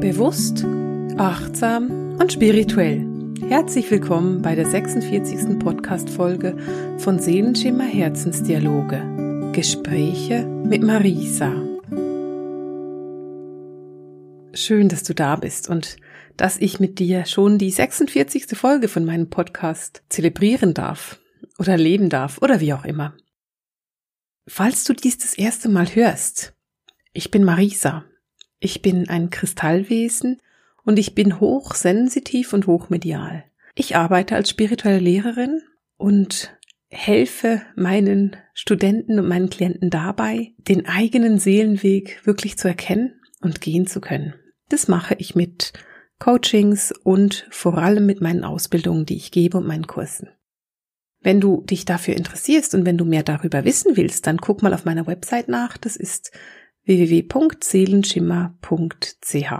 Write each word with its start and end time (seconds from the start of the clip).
Bewusst, 0.00 0.62
achtsam 1.16 2.18
und 2.20 2.30
spirituell. 2.30 3.06
Herzlich 3.48 3.90
willkommen 3.90 4.42
bei 4.42 4.54
der 4.54 4.66
46. 4.66 5.58
Podcast-Folge 5.58 6.54
von 6.98 7.18
Seelenschimmer 7.18 7.86
Herzensdialoge. 7.86 9.50
Gespräche 9.52 10.44
mit 10.44 10.82
Marisa. 10.82 11.50
Schön, 14.52 14.90
dass 14.90 15.02
du 15.02 15.14
da 15.14 15.36
bist 15.36 15.70
und 15.70 15.96
dass 16.36 16.58
ich 16.58 16.78
mit 16.78 16.98
dir 16.98 17.24
schon 17.24 17.56
die 17.56 17.70
46. 17.70 18.48
Folge 18.56 18.88
von 18.88 19.06
meinem 19.06 19.30
Podcast 19.30 20.02
zelebrieren 20.10 20.74
darf 20.74 21.18
oder 21.58 21.78
leben 21.78 22.10
darf 22.10 22.36
oder 22.42 22.60
wie 22.60 22.74
auch 22.74 22.84
immer. 22.84 23.16
Falls 24.46 24.84
du 24.84 24.92
dies 24.92 25.16
das 25.16 25.34
erste 25.34 25.70
Mal 25.70 25.86
hörst, 25.86 26.54
ich 27.14 27.30
bin 27.30 27.44
Marisa 27.44 28.04
ich 28.66 28.82
bin 28.82 29.08
ein 29.08 29.30
Kristallwesen 29.30 30.42
und 30.82 30.98
ich 30.98 31.14
bin 31.14 31.38
hochsensitiv 31.38 32.52
und 32.52 32.66
hochmedial. 32.66 33.44
Ich 33.76 33.94
arbeite 33.94 34.34
als 34.34 34.50
spirituelle 34.50 34.98
Lehrerin 34.98 35.62
und 35.96 36.52
helfe 36.88 37.62
meinen 37.76 38.34
Studenten 38.54 39.20
und 39.20 39.28
meinen 39.28 39.50
Klienten 39.50 39.88
dabei, 39.88 40.52
den 40.58 40.84
eigenen 40.86 41.38
Seelenweg 41.38 42.26
wirklich 42.26 42.58
zu 42.58 42.66
erkennen 42.66 43.20
und 43.40 43.60
gehen 43.60 43.86
zu 43.86 44.00
können. 44.00 44.34
Das 44.68 44.88
mache 44.88 45.14
ich 45.18 45.36
mit 45.36 45.72
Coachings 46.18 46.92
und 47.04 47.46
vor 47.50 47.78
allem 47.78 48.04
mit 48.04 48.20
meinen 48.20 48.42
Ausbildungen, 48.42 49.06
die 49.06 49.16
ich 49.16 49.30
gebe 49.30 49.58
und 49.58 49.66
meinen 49.68 49.86
Kursen. 49.86 50.28
Wenn 51.20 51.40
du 51.40 51.62
dich 51.62 51.84
dafür 51.84 52.16
interessierst 52.16 52.74
und 52.74 52.84
wenn 52.84 52.98
du 52.98 53.04
mehr 53.04 53.22
darüber 53.22 53.64
wissen 53.64 53.96
willst, 53.96 54.26
dann 54.26 54.38
guck 54.38 54.62
mal 54.62 54.74
auf 54.74 54.84
meiner 54.84 55.06
Website 55.06 55.48
nach. 55.48 55.76
Das 55.76 55.94
ist 55.94 56.32
www.seelenschimmer.ch. 56.86 59.52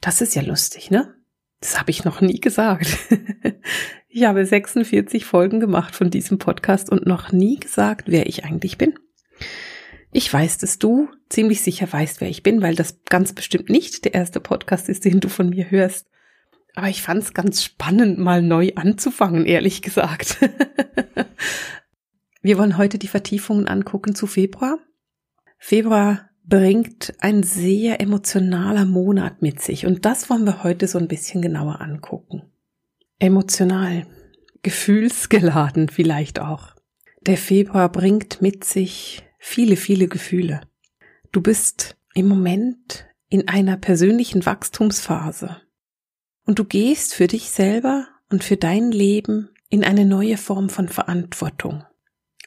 Das 0.00 0.20
ist 0.20 0.34
ja 0.34 0.42
lustig, 0.42 0.90
ne? 0.90 1.14
Das 1.60 1.78
habe 1.78 1.90
ich 1.90 2.04
noch 2.04 2.20
nie 2.20 2.40
gesagt. 2.40 2.98
ich 4.08 4.24
habe 4.24 4.44
46 4.44 5.24
Folgen 5.24 5.60
gemacht 5.60 5.94
von 5.94 6.10
diesem 6.10 6.38
Podcast 6.38 6.90
und 6.90 7.06
noch 7.06 7.32
nie 7.32 7.58
gesagt, 7.58 8.08
wer 8.08 8.26
ich 8.26 8.44
eigentlich 8.44 8.78
bin. 8.78 8.94
Ich 10.12 10.32
weiß, 10.32 10.58
dass 10.58 10.78
du 10.78 11.08
ziemlich 11.28 11.62
sicher 11.62 11.92
weißt, 11.92 12.20
wer 12.20 12.28
ich 12.28 12.42
bin, 12.42 12.62
weil 12.62 12.74
das 12.74 13.04
ganz 13.04 13.34
bestimmt 13.34 13.68
nicht 13.68 14.04
der 14.04 14.14
erste 14.14 14.40
Podcast 14.40 14.88
ist, 14.88 15.04
den 15.04 15.20
du 15.20 15.28
von 15.28 15.50
mir 15.50 15.70
hörst. 15.70 16.08
Aber 16.74 16.88
ich 16.88 17.02
fand 17.02 17.22
es 17.22 17.34
ganz 17.34 17.62
spannend, 17.62 18.18
mal 18.18 18.40
neu 18.40 18.72
anzufangen, 18.76 19.44
ehrlich 19.44 19.82
gesagt. 19.82 20.38
Wir 22.40 22.56
wollen 22.56 22.78
heute 22.78 22.98
die 22.98 23.08
Vertiefungen 23.08 23.66
angucken 23.66 24.14
zu 24.14 24.26
Februar. 24.26 24.78
Februar 25.58 26.27
bringt 26.48 27.12
ein 27.20 27.42
sehr 27.42 28.00
emotionaler 28.00 28.86
Monat 28.86 29.42
mit 29.42 29.60
sich 29.60 29.84
und 29.84 30.04
das 30.04 30.30
wollen 30.30 30.46
wir 30.46 30.64
heute 30.64 30.88
so 30.88 30.98
ein 30.98 31.08
bisschen 31.08 31.42
genauer 31.42 31.80
angucken. 31.80 32.42
Emotional, 33.18 34.06
gefühlsgeladen 34.62 35.88
vielleicht 35.88 36.40
auch. 36.40 36.74
Der 37.26 37.36
Februar 37.36 37.90
bringt 37.90 38.40
mit 38.40 38.64
sich 38.64 39.26
viele, 39.38 39.76
viele 39.76 40.08
Gefühle. 40.08 40.62
Du 41.32 41.42
bist 41.42 41.96
im 42.14 42.28
Moment 42.28 43.06
in 43.28 43.48
einer 43.48 43.76
persönlichen 43.76 44.46
Wachstumsphase 44.46 45.60
und 46.46 46.58
du 46.58 46.64
gehst 46.64 47.14
für 47.14 47.26
dich 47.26 47.50
selber 47.50 48.06
und 48.30 48.42
für 48.42 48.56
dein 48.56 48.90
Leben 48.90 49.50
in 49.68 49.84
eine 49.84 50.06
neue 50.06 50.38
Form 50.38 50.70
von 50.70 50.88
Verantwortung. 50.88 51.84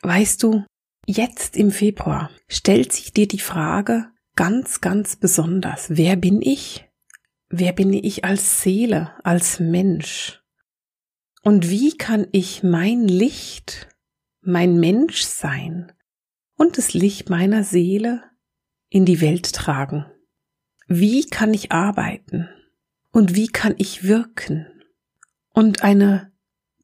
Weißt 0.02 0.42
du, 0.42 0.64
Jetzt 1.08 1.58
im 1.58 1.72
Februar 1.72 2.30
stellt 2.48 2.94
sich 2.94 3.12
dir 3.12 3.28
die 3.28 3.40
Frage 3.40 4.12
ganz, 4.36 4.82
ganz 4.82 5.16
besonders, 5.16 5.88
wer 5.90 6.16
bin 6.16 6.42
ich? 6.42 6.88
Wer 7.50 7.74
bin 7.74 7.92
ich 7.92 8.24
als 8.24 8.62
Seele, 8.62 9.12
als 9.24 9.60
Mensch? 9.60 10.42
Und 11.42 11.70
wie 11.70 11.98
kann 11.98 12.28
ich 12.32 12.62
mein 12.64 13.08
Licht, 13.08 13.90
mein 14.42 14.80
Menschsein 14.80 15.92
und 16.56 16.78
das 16.78 16.94
Licht 16.94 17.30
meiner 17.30 17.64
Seele 17.64 18.24
in 18.90 19.06
die 19.06 19.22
Welt 19.22 19.52
tragen? 19.54 20.06
Wie 20.88 21.26
kann 21.26 21.54
ich 21.54 21.72
arbeiten? 21.72 22.48
Und 23.12 23.36
wie 23.36 23.48
kann 23.48 23.74
ich 23.78 24.04
wirken? 24.04 24.68
Und 25.50 25.84
eine 25.84 26.32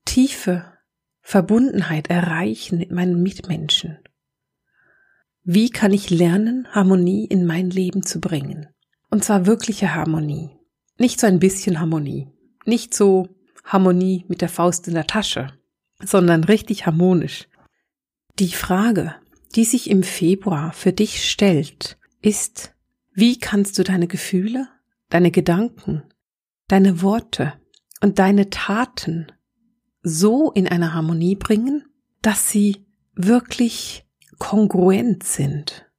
tiefe 0.05 0.73
Verbundenheit 1.21 2.09
erreichen 2.09 2.79
mit 2.79 2.91
meinen 2.91 3.21
Mitmenschen? 3.21 3.99
Wie 5.49 5.69
kann 5.69 5.93
ich 5.93 6.09
lernen, 6.09 6.67
Harmonie 6.73 7.23
in 7.23 7.45
mein 7.45 7.69
Leben 7.69 8.03
zu 8.03 8.19
bringen? 8.19 8.67
Und 9.09 9.23
zwar 9.23 9.45
wirkliche 9.45 9.95
Harmonie. 9.95 10.49
Nicht 10.97 11.21
so 11.21 11.27
ein 11.27 11.39
bisschen 11.39 11.79
Harmonie. 11.79 12.27
Nicht 12.65 12.93
so 12.93 13.29
Harmonie 13.63 14.25
mit 14.27 14.41
der 14.41 14.49
Faust 14.49 14.89
in 14.89 14.93
der 14.93 15.07
Tasche, 15.07 15.53
sondern 16.03 16.43
richtig 16.43 16.85
harmonisch. 16.85 17.47
Die 18.39 18.51
Frage, 18.51 19.15
die 19.55 19.63
sich 19.63 19.89
im 19.89 20.03
Februar 20.03 20.73
für 20.73 20.91
dich 20.91 21.23
stellt, 21.29 21.97
ist, 22.21 22.75
wie 23.13 23.39
kannst 23.39 23.79
du 23.79 23.85
deine 23.85 24.07
Gefühle, 24.07 24.67
deine 25.07 25.31
Gedanken, 25.31 26.03
deine 26.67 27.01
Worte 27.01 27.53
und 28.01 28.19
deine 28.19 28.49
Taten 28.49 29.31
so 30.01 30.51
in 30.51 30.67
eine 30.67 30.93
Harmonie 30.93 31.37
bringen, 31.37 31.85
dass 32.21 32.49
sie 32.49 32.85
wirklich 33.15 34.06
kongruent 34.37 35.23
sind, 35.23 35.89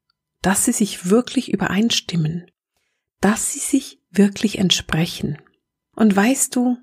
dass 0.43 0.65
sie 0.65 0.73
sich 0.73 1.11
wirklich 1.11 1.53
übereinstimmen, 1.53 2.51
dass 3.21 3.53
sie 3.53 3.59
sich 3.59 4.01
wirklich 4.11 4.59
entsprechen. 4.59 5.39
Und 5.95 6.15
weißt 6.15 6.55
du, 6.55 6.79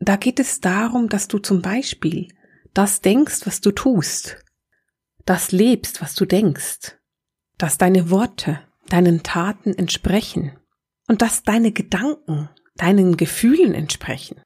da 0.00 0.16
geht 0.16 0.40
es 0.40 0.60
darum, 0.60 1.08
dass 1.08 1.28
du 1.28 1.38
zum 1.38 1.62
Beispiel 1.62 2.28
das 2.72 3.00
denkst, 3.00 3.46
was 3.46 3.60
du 3.60 3.70
tust, 3.70 4.38
das 5.24 5.52
lebst, 5.52 6.02
was 6.02 6.14
du 6.14 6.24
denkst, 6.24 6.96
dass 7.58 7.78
deine 7.78 8.10
Worte 8.10 8.60
deinen 8.88 9.22
Taten 9.22 9.72
entsprechen 9.74 10.58
und 11.08 11.22
dass 11.22 11.42
deine 11.42 11.72
Gedanken 11.72 12.48
deinen 12.76 13.16
Gefühlen 13.16 13.74
entsprechen. 13.74 14.42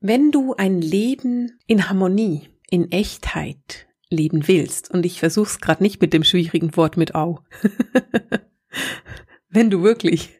Wenn 0.00 0.30
du 0.30 0.54
ein 0.54 0.80
Leben 0.80 1.58
in 1.66 1.88
Harmonie, 1.88 2.48
in 2.70 2.90
Echtheit, 2.90 3.88
leben 4.10 4.48
willst, 4.48 4.90
und 4.90 5.06
ich 5.06 5.20
versuch's 5.20 5.60
gerade 5.60 5.82
nicht 5.82 6.00
mit 6.00 6.12
dem 6.12 6.24
schwierigen 6.24 6.76
Wort 6.76 6.96
mit 6.96 7.14
au, 7.14 7.40
wenn 9.48 9.70
du 9.70 9.82
wirklich 9.82 10.30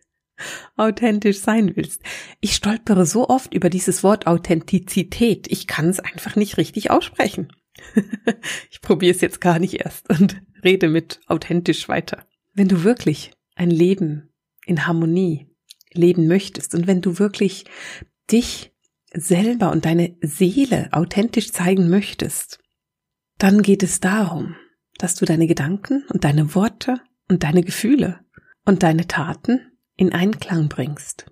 authentisch 0.77 1.39
sein 1.39 1.77
willst. 1.77 2.03
Ich 2.41 2.55
stolpere 2.55 3.07
so 3.07 3.29
oft 3.29 3.55
über 3.55 3.71
dieses 3.71 4.03
Wort 4.03 4.27
Authentizität. 4.27 5.47
Ich 5.51 5.67
kann 5.67 5.89
es 5.89 6.01
einfach 6.01 6.37
nicht 6.37 6.57
richtig 6.57 6.91
aussprechen. 6.91 7.53
ich 8.71 8.81
probiere 8.81 9.15
es 9.15 9.21
jetzt 9.21 9.41
gar 9.41 9.59
nicht 9.59 9.75
erst 9.75 10.09
und 10.11 10.41
rede 10.65 10.89
mit 10.89 11.21
authentisch 11.27 11.89
weiter. 11.89 12.27
Wenn 12.55 12.69
du 12.69 12.85
wirklich 12.85 13.33
ein 13.55 13.71
Leben 13.71 14.33
in 14.67 14.87
Harmonie 14.87 15.47
leben 15.93 16.27
möchtest 16.27 16.75
und 16.75 16.87
wenn 16.87 17.01
du 17.01 17.19
wirklich 17.19 17.65
dich 18.31 18.73
selber 19.13 19.73
und 19.73 19.85
deine 19.85 20.17
Seele 20.21 20.89
authentisch 20.93 21.53
zeigen 21.53 21.89
möchtest, 21.89 22.61
dann 23.41 23.63
geht 23.63 23.83
es 23.83 24.01
darum, 24.01 24.55
dass 24.99 25.15
du 25.15 25.25
deine 25.25 25.47
Gedanken 25.47 26.05
und 26.13 26.25
deine 26.25 26.55
Worte 26.55 27.01
und 27.29 27.43
deine 27.43 27.63
Gefühle 27.63 28.21
und 28.67 28.83
deine 28.83 29.09
Taten 29.09 29.73
in 29.97 30.13
Einklang 30.13 30.69
bringst. 30.69 31.25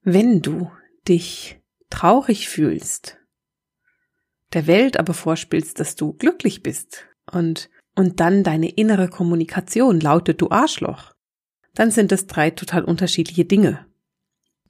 Wenn 0.00 0.40
du 0.40 0.70
dich 1.06 1.60
traurig 1.90 2.48
fühlst, 2.48 3.18
der 4.54 4.66
Welt 4.66 4.98
aber 4.98 5.12
vorspielst, 5.12 5.78
dass 5.78 5.94
du 5.94 6.14
glücklich 6.14 6.62
bist 6.62 7.04
und, 7.30 7.68
und 7.94 8.18
dann 8.20 8.42
deine 8.42 8.70
innere 8.70 9.08
Kommunikation 9.08 10.00
lautet 10.00 10.40
du 10.40 10.50
Arschloch, 10.50 11.12
dann 11.74 11.90
sind 11.90 12.12
das 12.12 12.26
drei 12.26 12.50
total 12.50 12.82
unterschiedliche 12.82 13.44
Dinge. 13.44 13.84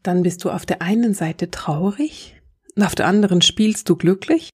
Dann 0.03 0.25
bist 0.25 0.43
du 0.43 0.51
auf 0.51 0.67
der 0.67 0.83
einen 0.83 1.15
Seite 1.15 1.49
traurig 1.53 2.43
und 2.75 2.83
auf 2.83 2.97
der 2.97 3.07
anderen 3.07 3.41
spielst 3.41 3.89
du 3.89 3.95
glücklich 3.95 4.51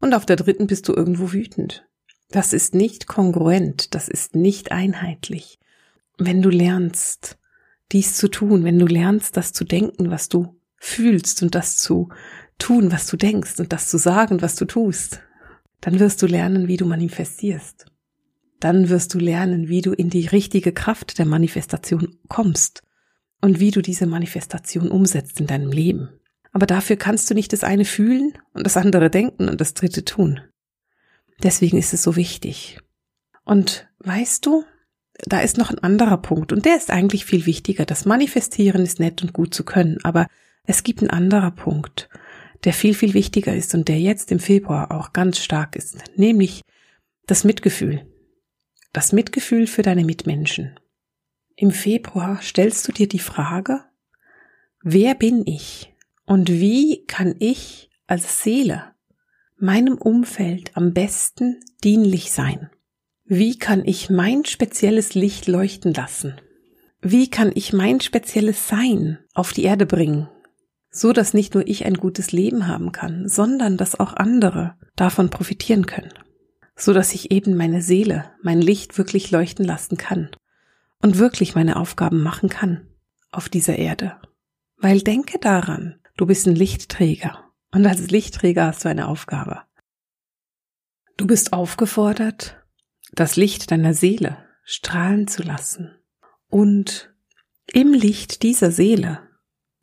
und 0.00 0.14
auf 0.14 0.26
der 0.26 0.36
dritten 0.36 0.66
bist 0.66 0.88
du 0.88 0.94
irgendwo 0.94 1.32
wütend. 1.32 1.86
Das 2.30 2.52
ist 2.52 2.74
nicht 2.74 3.06
kongruent, 3.06 3.94
das 3.94 4.08
ist 4.08 4.34
nicht 4.34 4.72
einheitlich. 4.72 5.58
Wenn 6.18 6.42
du 6.42 6.50
lernst, 6.50 7.38
dies 7.92 8.16
zu 8.16 8.28
tun, 8.28 8.64
wenn 8.64 8.78
du 8.78 8.86
lernst, 8.86 9.36
das 9.36 9.52
zu 9.52 9.64
denken, 9.64 10.10
was 10.10 10.28
du 10.28 10.60
fühlst 10.76 11.42
und 11.42 11.54
das 11.54 11.76
zu 11.76 12.08
tun, 12.58 12.90
was 12.90 13.06
du 13.06 13.16
denkst 13.16 13.60
und 13.60 13.72
das 13.72 13.88
zu 13.88 13.98
sagen, 13.98 14.42
was 14.42 14.56
du 14.56 14.64
tust, 14.64 15.20
dann 15.80 16.00
wirst 16.00 16.22
du 16.22 16.26
lernen, 16.26 16.68
wie 16.68 16.76
du 16.76 16.86
manifestierst. 16.86 17.86
Dann 18.60 18.88
wirst 18.88 19.14
du 19.14 19.18
lernen, 19.18 19.68
wie 19.68 19.82
du 19.82 19.92
in 19.92 20.10
die 20.10 20.26
richtige 20.26 20.72
Kraft 20.72 21.18
der 21.18 21.26
Manifestation 21.26 22.16
kommst 22.28 22.82
und 23.42 23.60
wie 23.60 23.70
du 23.70 23.82
diese 23.82 24.06
Manifestation 24.06 24.88
umsetzt 24.88 25.38
in 25.40 25.46
deinem 25.46 25.70
Leben. 25.70 26.08
Aber 26.56 26.64
dafür 26.64 26.96
kannst 26.96 27.28
du 27.28 27.34
nicht 27.34 27.52
das 27.52 27.64
eine 27.64 27.84
fühlen 27.84 28.32
und 28.54 28.64
das 28.64 28.78
andere 28.78 29.10
denken 29.10 29.50
und 29.50 29.60
das 29.60 29.74
dritte 29.74 30.06
tun. 30.06 30.40
Deswegen 31.42 31.76
ist 31.76 31.92
es 31.92 32.02
so 32.02 32.16
wichtig. 32.16 32.80
Und 33.44 33.86
weißt 33.98 34.46
du, 34.46 34.64
da 35.18 35.40
ist 35.40 35.58
noch 35.58 35.68
ein 35.68 35.80
anderer 35.80 36.16
Punkt 36.16 36.54
und 36.54 36.64
der 36.64 36.78
ist 36.78 36.90
eigentlich 36.90 37.26
viel 37.26 37.44
wichtiger. 37.44 37.84
Das 37.84 38.06
Manifestieren 38.06 38.84
ist 38.84 39.00
nett 39.00 39.20
und 39.20 39.34
gut 39.34 39.52
zu 39.52 39.66
können, 39.66 39.98
aber 40.02 40.28
es 40.64 40.82
gibt 40.82 41.00
einen 41.00 41.10
anderer 41.10 41.50
Punkt, 41.50 42.08
der 42.64 42.72
viel, 42.72 42.94
viel 42.94 43.12
wichtiger 43.12 43.54
ist 43.54 43.74
und 43.74 43.88
der 43.88 44.00
jetzt 44.00 44.32
im 44.32 44.38
Februar 44.38 44.92
auch 44.92 45.12
ganz 45.12 45.40
stark 45.40 45.76
ist, 45.76 45.98
nämlich 46.16 46.62
das 47.26 47.44
Mitgefühl. 47.44 48.06
Das 48.94 49.12
Mitgefühl 49.12 49.66
für 49.66 49.82
deine 49.82 50.06
Mitmenschen. 50.06 50.80
Im 51.54 51.70
Februar 51.70 52.40
stellst 52.40 52.88
du 52.88 52.92
dir 52.92 53.08
die 53.08 53.18
Frage, 53.18 53.84
wer 54.80 55.14
bin 55.14 55.46
ich 55.46 55.92
und 56.26 56.50
wie 56.50 57.04
kann 57.06 57.36
ich 57.38 57.88
als 58.06 58.42
Seele 58.42 58.92
meinem 59.58 59.96
Umfeld 59.96 60.76
am 60.76 60.92
besten 60.92 61.60
dienlich 61.82 62.32
sein? 62.32 62.70
Wie 63.24 63.58
kann 63.58 63.84
ich 63.84 64.10
mein 64.10 64.44
spezielles 64.44 65.14
Licht 65.14 65.46
leuchten 65.46 65.94
lassen? 65.94 66.34
Wie 67.00 67.30
kann 67.30 67.52
ich 67.54 67.72
mein 67.72 68.00
spezielles 68.00 68.68
Sein 68.68 69.18
auf 69.34 69.52
die 69.52 69.62
Erde 69.62 69.86
bringen? 69.86 70.28
So 70.90 71.12
dass 71.12 71.34
nicht 71.34 71.54
nur 71.54 71.66
ich 71.66 71.84
ein 71.84 71.94
gutes 71.94 72.32
Leben 72.32 72.66
haben 72.66 72.92
kann, 72.92 73.28
sondern 73.28 73.76
dass 73.76 73.98
auch 73.98 74.14
andere 74.14 74.74
davon 74.96 75.30
profitieren 75.30 75.86
können. 75.86 76.12
So 76.74 76.92
dass 76.92 77.14
ich 77.14 77.30
eben 77.30 77.56
meine 77.56 77.82
Seele, 77.82 78.24
mein 78.42 78.60
Licht 78.60 78.98
wirklich 78.98 79.30
leuchten 79.30 79.64
lassen 79.64 79.96
kann 79.96 80.30
und 81.02 81.18
wirklich 81.18 81.54
meine 81.54 81.76
Aufgaben 81.76 82.22
machen 82.22 82.48
kann 82.48 82.88
auf 83.30 83.48
dieser 83.48 83.76
Erde. 83.76 84.16
Weil 84.78 85.00
denke 85.00 85.38
daran, 85.38 86.00
du 86.16 86.26
bist 86.26 86.46
ein 86.46 86.54
Lichtträger 86.54 87.52
und 87.72 87.86
als 87.86 88.10
Lichtträger 88.10 88.66
hast 88.66 88.84
du 88.84 88.88
eine 88.88 89.08
Aufgabe. 89.08 89.62
Du 91.16 91.26
bist 91.26 91.52
aufgefordert, 91.52 92.62
das 93.12 93.36
Licht 93.36 93.70
deiner 93.70 93.94
Seele 93.94 94.38
strahlen 94.64 95.28
zu 95.28 95.42
lassen 95.42 95.96
und 96.48 97.14
im 97.72 97.92
Licht 97.92 98.42
dieser 98.42 98.70
Seele 98.70 99.20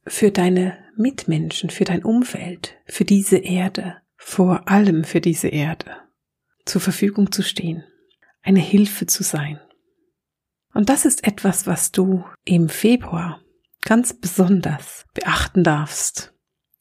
für 0.06 0.32
deine 0.32 0.78
Mitmenschen, 0.96 1.70
für 1.70 1.86
dein 1.86 2.04
Umfeld, 2.04 2.78
für 2.86 3.06
diese 3.06 3.38
Erde, 3.38 3.98
vor 4.18 4.70
allem 4.70 5.04
für 5.04 5.22
diese 5.22 5.48
Erde 5.48 5.98
zur 6.66 6.82
Verfügung 6.82 7.32
zu 7.32 7.42
stehen, 7.42 7.84
eine 8.42 8.60
Hilfe 8.60 9.06
zu 9.06 9.24
sein. 9.24 9.60
Und 10.74 10.90
das 10.90 11.06
ist 11.06 11.26
etwas, 11.26 11.68
was 11.68 11.92
du 11.92 12.26
im 12.46 12.70
Februar 12.70 13.42
ganz 13.86 14.14
besonders 14.14 15.06
beachten 15.14 15.64
darfst. 15.64 16.34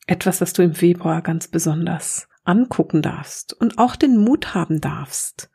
Etwas, 0.06 0.40
was 0.40 0.52
du 0.52 0.62
im 0.62 0.74
Februar 0.74 1.22
ganz 1.22 1.48
besonders 1.48 2.28
angucken 2.44 3.02
darfst 3.02 3.52
und 3.54 3.78
auch 3.78 3.96
den 3.96 4.16
Mut 4.16 4.54
haben 4.54 4.80
darfst, 4.80 5.50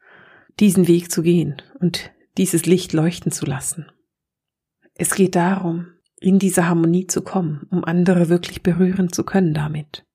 diesen 0.59 0.87
Weg 0.87 1.11
zu 1.11 1.21
gehen 1.21 1.61
und 1.79 2.11
dieses 2.37 2.65
Licht 2.65 2.93
leuchten 2.93 3.31
zu 3.31 3.45
lassen. 3.45 3.91
Es 4.93 5.13
geht 5.13 5.35
darum, 5.35 5.87
in 6.19 6.39
diese 6.39 6.67
Harmonie 6.67 7.07
zu 7.07 7.21
kommen, 7.21 7.67
um 7.69 7.83
andere 7.83 8.29
wirklich 8.29 8.63
berühren 8.63 9.11
zu 9.11 9.23
können 9.23 9.53
damit. 9.53 10.05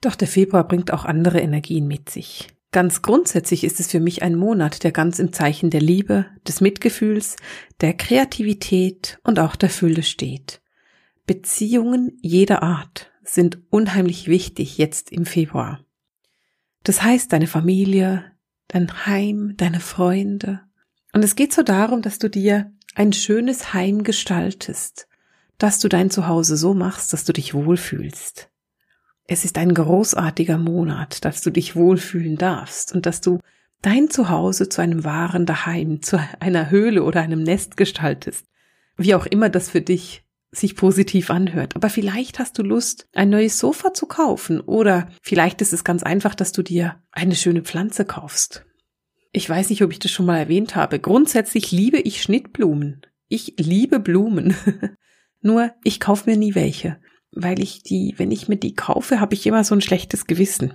Doch 0.00 0.14
der 0.14 0.28
Februar 0.28 0.66
bringt 0.66 0.92
auch 0.92 1.04
andere 1.04 1.40
Energien 1.40 1.86
mit 1.86 2.10
sich. 2.10 2.48
Ganz 2.72 3.02
grundsätzlich 3.02 3.64
ist 3.64 3.80
es 3.80 3.88
für 3.88 4.00
mich 4.00 4.22
ein 4.22 4.34
Monat, 4.34 4.82
der 4.82 4.92
ganz 4.92 5.18
im 5.18 5.34
Zeichen 5.34 5.68
der 5.68 5.82
Liebe, 5.82 6.24
des 6.48 6.62
Mitgefühls, 6.62 7.36
der 7.82 7.92
Kreativität 7.92 9.18
und 9.24 9.38
auch 9.38 9.56
der 9.56 9.68
Fülle 9.68 10.02
steht. 10.02 10.62
Beziehungen 11.26 12.18
jeder 12.22 12.62
Art 12.62 13.12
sind 13.22 13.60
unheimlich 13.68 14.26
wichtig 14.26 14.78
jetzt 14.78 15.12
im 15.12 15.26
Februar. 15.26 15.84
Das 16.82 17.02
heißt, 17.02 17.30
deine 17.32 17.46
Familie, 17.46 18.24
dein 18.68 19.06
Heim, 19.06 19.54
deine 19.58 19.80
Freunde. 19.80 20.62
Und 21.12 21.22
es 21.22 21.36
geht 21.36 21.52
so 21.52 21.62
darum, 21.62 22.00
dass 22.00 22.18
du 22.18 22.30
dir 22.30 22.72
ein 22.94 23.12
schönes 23.12 23.74
Heim 23.74 24.02
gestaltest, 24.02 25.08
dass 25.58 25.78
du 25.78 25.88
dein 25.88 26.10
Zuhause 26.10 26.56
so 26.56 26.72
machst, 26.72 27.12
dass 27.12 27.24
du 27.24 27.34
dich 27.34 27.52
wohlfühlst. 27.52 28.51
Es 29.26 29.44
ist 29.44 29.58
ein 29.58 29.72
großartiger 29.72 30.58
Monat, 30.58 31.24
dass 31.24 31.42
du 31.42 31.50
dich 31.50 31.76
wohlfühlen 31.76 32.36
darfst 32.36 32.92
und 32.94 33.06
dass 33.06 33.20
du 33.20 33.40
dein 33.82 34.10
Zuhause 34.10 34.68
zu 34.68 34.80
einem 34.80 35.04
wahren 35.04 35.46
Daheim, 35.46 36.02
zu 36.02 36.18
einer 36.40 36.70
Höhle 36.70 37.02
oder 37.02 37.20
einem 37.20 37.42
Nest 37.42 37.76
gestaltest. 37.76 38.46
Wie 38.96 39.14
auch 39.14 39.26
immer 39.26 39.48
das 39.48 39.70
für 39.70 39.80
dich 39.80 40.24
sich 40.52 40.76
positiv 40.76 41.30
anhört. 41.30 41.74
Aber 41.76 41.88
vielleicht 41.88 42.38
hast 42.38 42.58
du 42.58 42.62
Lust, 42.62 43.08
ein 43.14 43.30
neues 43.30 43.58
Sofa 43.58 43.94
zu 43.94 44.06
kaufen 44.06 44.60
oder 44.60 45.08
vielleicht 45.22 45.62
ist 45.62 45.72
es 45.72 45.82
ganz 45.82 46.02
einfach, 46.02 46.34
dass 46.34 46.52
du 46.52 46.62
dir 46.62 47.02
eine 47.10 47.34
schöne 47.34 47.62
Pflanze 47.62 48.04
kaufst. 48.04 48.66
Ich 49.32 49.48
weiß 49.48 49.70
nicht, 49.70 49.82
ob 49.82 49.90
ich 49.92 49.98
das 49.98 50.10
schon 50.10 50.26
mal 50.26 50.38
erwähnt 50.38 50.76
habe. 50.76 51.00
Grundsätzlich 51.00 51.72
liebe 51.72 51.98
ich 51.98 52.22
Schnittblumen. 52.22 53.00
Ich 53.28 53.54
liebe 53.58 53.98
Blumen. 53.98 54.54
Nur 55.40 55.72
ich 55.84 56.00
kaufe 56.00 56.28
mir 56.28 56.36
nie 56.36 56.54
welche, 56.54 57.00
weil 57.32 57.60
ich 57.60 57.82
die, 57.82 58.14
wenn 58.18 58.30
ich 58.30 58.48
mir 58.48 58.56
die 58.56 58.74
kaufe, 58.74 59.20
habe 59.20 59.34
ich 59.34 59.46
immer 59.46 59.64
so 59.64 59.74
ein 59.74 59.80
schlechtes 59.80 60.26
Gewissen, 60.26 60.74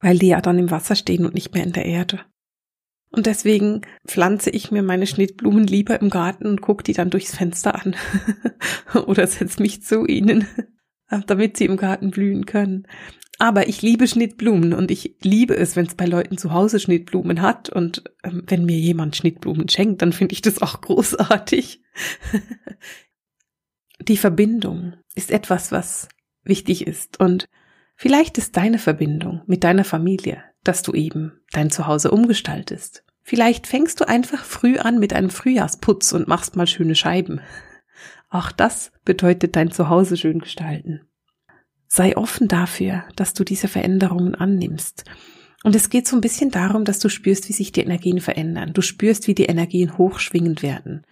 weil 0.00 0.18
die 0.18 0.28
ja 0.28 0.40
dann 0.40 0.58
im 0.58 0.70
Wasser 0.70 0.96
stehen 0.96 1.24
und 1.24 1.34
nicht 1.34 1.54
mehr 1.54 1.64
in 1.64 1.72
der 1.72 1.86
Erde. 1.86 2.20
Und 3.10 3.26
deswegen 3.26 3.82
pflanze 4.08 4.50
ich 4.50 4.72
mir 4.72 4.82
meine 4.82 5.06
Schnittblumen 5.06 5.68
lieber 5.68 6.00
im 6.00 6.10
Garten 6.10 6.46
und 6.46 6.60
gucke 6.60 6.82
die 6.82 6.94
dann 6.94 7.10
durchs 7.10 7.36
Fenster 7.36 7.80
an. 7.80 7.94
Oder 9.06 9.28
setze 9.28 9.62
mich 9.62 9.82
zu 9.82 10.04
ihnen, 10.04 10.48
damit 11.26 11.56
sie 11.56 11.66
im 11.66 11.76
Garten 11.76 12.10
blühen 12.10 12.44
können. 12.44 12.88
Aber 13.38 13.68
ich 13.68 13.82
liebe 13.82 14.08
Schnittblumen 14.08 14.72
und 14.72 14.90
ich 14.90 15.16
liebe 15.22 15.56
es, 15.56 15.76
wenn 15.76 15.86
es 15.86 15.94
bei 15.94 16.06
Leuten 16.06 16.38
zu 16.38 16.52
Hause 16.52 16.80
Schnittblumen 16.80 17.40
hat. 17.40 17.68
Und 17.68 18.02
ähm, 18.24 18.42
wenn 18.46 18.64
mir 18.64 18.78
jemand 18.78 19.16
Schnittblumen 19.16 19.68
schenkt, 19.68 20.02
dann 20.02 20.12
finde 20.12 20.32
ich 20.32 20.42
das 20.42 20.60
auch 20.60 20.80
großartig. 20.80 21.82
Die 24.00 24.16
Verbindung 24.16 24.94
ist 25.14 25.30
etwas, 25.30 25.72
was 25.72 26.08
wichtig 26.42 26.86
ist. 26.86 27.20
Und 27.20 27.48
vielleicht 27.96 28.38
ist 28.38 28.56
deine 28.56 28.78
Verbindung 28.78 29.42
mit 29.46 29.64
deiner 29.64 29.84
Familie, 29.84 30.42
dass 30.62 30.82
du 30.82 30.92
eben 30.92 31.40
dein 31.52 31.70
Zuhause 31.70 32.10
umgestaltest. 32.10 33.04
Vielleicht 33.22 33.66
fängst 33.66 34.00
du 34.00 34.08
einfach 34.08 34.44
früh 34.44 34.78
an 34.78 34.98
mit 34.98 35.14
einem 35.14 35.30
Frühjahrsputz 35.30 36.12
und 36.12 36.28
machst 36.28 36.56
mal 36.56 36.66
schöne 36.66 36.94
Scheiben. 36.94 37.40
Auch 38.28 38.52
das 38.52 38.92
bedeutet 39.04 39.56
dein 39.56 39.70
Zuhause 39.70 40.16
schön 40.16 40.40
gestalten. 40.40 41.02
Sei 41.86 42.16
offen 42.16 42.48
dafür, 42.48 43.04
dass 43.16 43.32
du 43.32 43.44
diese 43.44 43.68
Veränderungen 43.68 44.34
annimmst. 44.34 45.04
Und 45.62 45.74
es 45.74 45.88
geht 45.88 46.06
so 46.06 46.16
ein 46.16 46.20
bisschen 46.20 46.50
darum, 46.50 46.84
dass 46.84 46.98
du 46.98 47.08
spürst, 47.08 47.48
wie 47.48 47.54
sich 47.54 47.72
die 47.72 47.80
Energien 47.80 48.20
verändern. 48.20 48.74
Du 48.74 48.82
spürst, 48.82 49.28
wie 49.28 49.34
die 49.34 49.46
Energien 49.46 49.96
hochschwingend 49.96 50.62
werden. 50.62 51.06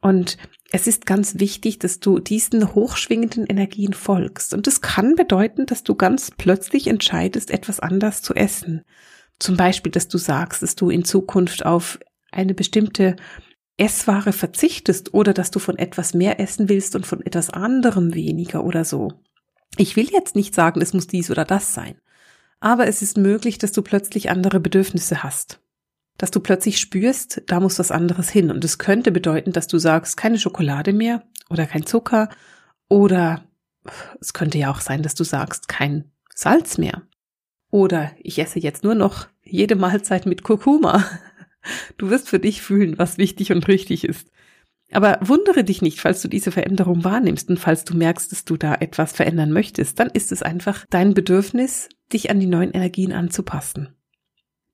Und 0.00 0.36
es 0.70 0.86
ist 0.86 1.06
ganz 1.06 1.38
wichtig, 1.38 1.78
dass 1.78 1.98
du 1.98 2.18
diesen 2.18 2.74
hochschwingenden 2.74 3.46
Energien 3.46 3.94
folgst. 3.94 4.54
Und 4.54 4.66
das 4.66 4.80
kann 4.80 5.16
bedeuten, 5.16 5.66
dass 5.66 5.82
du 5.82 5.94
ganz 5.94 6.30
plötzlich 6.30 6.86
entscheidest, 6.86 7.50
etwas 7.50 7.80
anders 7.80 8.22
zu 8.22 8.34
essen 8.34 8.84
zum 9.38 9.56
Beispiel, 9.56 9.92
dass 9.92 10.08
du 10.08 10.18
sagst, 10.18 10.62
dass 10.62 10.74
du 10.74 10.90
in 10.90 11.04
Zukunft 11.04 11.64
auf 11.64 11.98
eine 12.32 12.54
bestimmte 12.54 13.16
Essware 13.76 14.32
verzichtest 14.32 15.14
oder 15.14 15.32
dass 15.32 15.50
du 15.50 15.60
von 15.60 15.78
etwas 15.78 16.12
mehr 16.12 16.40
essen 16.40 16.68
willst 16.68 16.96
und 16.96 17.06
von 17.06 17.24
etwas 17.24 17.50
anderem 17.50 18.14
weniger 18.14 18.64
oder 18.64 18.84
so. 18.84 19.12
Ich 19.76 19.94
will 19.94 20.08
jetzt 20.10 20.34
nicht 20.34 20.54
sagen, 20.54 20.80
es 20.80 20.92
muss 20.92 21.06
dies 21.06 21.30
oder 21.30 21.44
das 21.44 21.74
sein, 21.74 22.00
aber 22.58 22.88
es 22.88 23.02
ist 23.02 23.16
möglich, 23.16 23.58
dass 23.58 23.70
du 23.70 23.82
plötzlich 23.82 24.30
andere 24.30 24.58
Bedürfnisse 24.58 25.22
hast. 25.22 25.60
Dass 26.18 26.30
du 26.30 26.40
plötzlich 26.40 26.78
spürst, 26.78 27.42
da 27.46 27.60
muss 27.60 27.78
was 27.78 27.90
anderes 27.90 28.28
hin. 28.28 28.50
Und 28.50 28.64
es 28.64 28.78
könnte 28.78 29.10
bedeuten, 29.10 29.52
dass 29.52 29.68
du 29.68 29.78
sagst, 29.78 30.16
keine 30.16 30.38
Schokolade 30.38 30.92
mehr 30.92 31.22
oder 31.48 31.66
kein 31.66 31.86
Zucker 31.86 32.28
oder 32.88 33.44
es 34.20 34.32
könnte 34.32 34.58
ja 34.58 34.70
auch 34.70 34.80
sein, 34.80 35.02
dass 35.02 35.14
du 35.14 35.24
sagst, 35.24 35.68
kein 35.68 36.10
Salz 36.34 36.78
mehr. 36.78 37.02
Oder 37.70 38.12
ich 38.18 38.38
esse 38.38 38.58
jetzt 38.58 38.84
nur 38.84 38.94
noch 38.94 39.28
jede 39.42 39.76
Mahlzeit 39.76 40.26
mit 40.26 40.42
Kurkuma. 40.42 41.04
Du 41.98 42.08
wirst 42.08 42.28
für 42.28 42.38
dich 42.38 42.62
fühlen, 42.62 42.98
was 42.98 43.18
wichtig 43.18 43.52
und 43.52 43.66
richtig 43.68 44.04
ist. 44.04 44.30
Aber 44.90 45.18
wundere 45.20 45.64
dich 45.64 45.82
nicht, 45.82 46.00
falls 46.00 46.22
du 46.22 46.28
diese 46.28 46.50
Veränderung 46.50 47.04
wahrnimmst 47.04 47.50
und 47.50 47.58
falls 47.58 47.84
du 47.84 47.94
merkst, 47.94 48.32
dass 48.32 48.44
du 48.44 48.56
da 48.56 48.74
etwas 48.76 49.12
verändern 49.12 49.52
möchtest, 49.52 49.98
dann 49.98 50.08
ist 50.08 50.32
es 50.32 50.42
einfach 50.42 50.86
dein 50.88 51.12
Bedürfnis, 51.12 51.90
dich 52.12 52.30
an 52.30 52.40
die 52.40 52.46
neuen 52.46 52.70
Energien 52.70 53.12
anzupassen. 53.12 53.94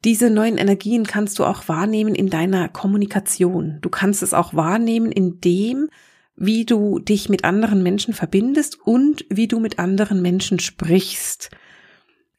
Diese 0.05 0.31
neuen 0.31 0.59
Energien 0.59 1.05
kannst 1.05 1.39
du 1.39 1.45
auch 1.45 1.69
wahrnehmen 1.69 2.15
in 2.15 2.29
deiner 2.29 2.69
Kommunikation. 2.69 3.79
Du 3.81 3.89
kannst 3.89 4.23
es 4.23 4.35
auch 4.35 4.55
wahrnehmen 4.55 5.11
in 5.11 5.41
dem, 5.41 5.89
wie 6.37 6.65
du 6.65 6.99
dich 6.99 7.29
mit 7.29 7.45
anderen 7.45 7.83
Menschen 7.83 8.13
verbindest 8.13 8.79
und 8.81 9.25
wie 9.31 9.49
du 9.49 9.61
mit 9.61 9.79
anderen 9.79 10.21
Menschen 10.21 10.59
sprichst 10.61 11.51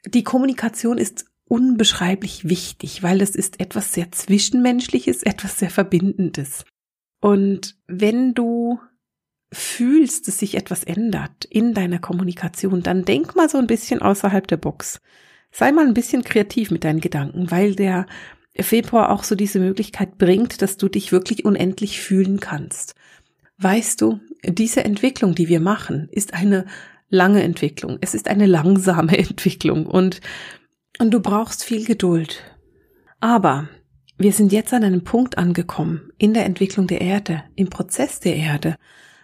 die 0.08 0.24
Kommunikation 0.24 0.98
ist 0.98 1.26
unbeschreiblich 1.48 2.48
wichtig, 2.50 3.04
weil 3.04 3.22
es 3.22 3.36
ist 3.36 3.60
etwas 3.60 3.94
sehr 3.94 4.12
Zwischenmenschliches, 4.12 5.24
etwas 5.24 5.60
sehr 5.60 5.70
Verbindendes. 5.70 6.66
Und 7.22 7.78
wenn 7.88 8.34
du 8.34 8.80
fühlst, 9.52 10.28
dass 10.28 10.40
sich 10.40 10.56
etwas 10.56 10.84
ändert 10.84 11.46
in 11.46 11.74
deiner 11.74 12.00
Kommunikation, 12.00 12.84
dann 12.84 13.06
denk 13.06 13.36
mal 13.36 13.50
so 13.50 13.58
ein 13.58 13.68
bisschen 13.68 14.02
außerhalb 14.02 14.48
der 14.48 14.58
Box. 14.58 15.02
Sei 15.58 15.72
mal 15.72 15.88
ein 15.88 15.94
bisschen 15.94 16.26
kreativ 16.26 16.70
mit 16.70 16.84
deinen 16.84 17.00
Gedanken, 17.00 17.50
weil 17.50 17.76
der 17.76 18.08
Februar 18.60 19.10
auch 19.10 19.24
so 19.24 19.36
diese 19.36 19.60
Möglichkeit 19.60 20.18
bringt, 20.18 20.62
dass 20.62 20.76
du 20.76 20.90
dich 20.90 21.14
wirklich 21.14 21.46
unendlich 21.46 22.02
fühlen 22.02 22.42
kannst. 22.42 22.94
Weißt 23.58 24.02
du, 24.02 24.20
diese 24.44 24.84
Entwicklung, 24.84 25.34
die 25.34 25.48
wir 25.48 25.62
machen, 25.62 26.10
ist 26.12 26.34
eine 26.34 26.66
lange 27.08 27.42
Entwicklung. 27.42 28.00
Es 28.02 28.14
ist 28.14 28.28
eine 28.28 28.48
langsame 28.48 29.18
Entwicklung 29.18 29.86
und, 29.86 30.20
und 31.00 31.12
du 31.12 31.22
brauchst 31.22 31.64
viel 31.64 31.86
Geduld. 31.86 32.44
Aber 33.22 33.70
wir 34.18 34.34
sind 34.34 34.52
jetzt 34.52 34.74
an 34.74 34.84
einem 34.84 35.06
Punkt 35.06 35.38
angekommen 35.38 36.12
in 36.18 36.34
der 36.34 36.44
Entwicklung 36.44 36.86
der 36.86 37.00
Erde, 37.00 37.46
im 37.56 37.70
Prozess 37.70 38.20
der 38.20 38.36
Erde, 38.36 38.76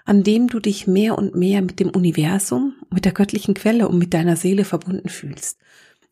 an 0.05 0.23
dem 0.23 0.47
du 0.47 0.61
dich 0.61 0.87
mehr 0.87 1.17
und 1.17 1.35
mehr 1.35 1.61
mit 1.61 1.81
dem 1.81 1.89
Universum, 1.89 2.75
mit 2.89 3.03
der 3.03 3.11
göttlichen 3.11 3.53
Quelle 3.53 3.89
und 3.89 3.97
mit 3.97 4.13
deiner 4.13 4.37
Seele 4.37 4.63
verbunden 4.63 5.09
fühlst. 5.09 5.59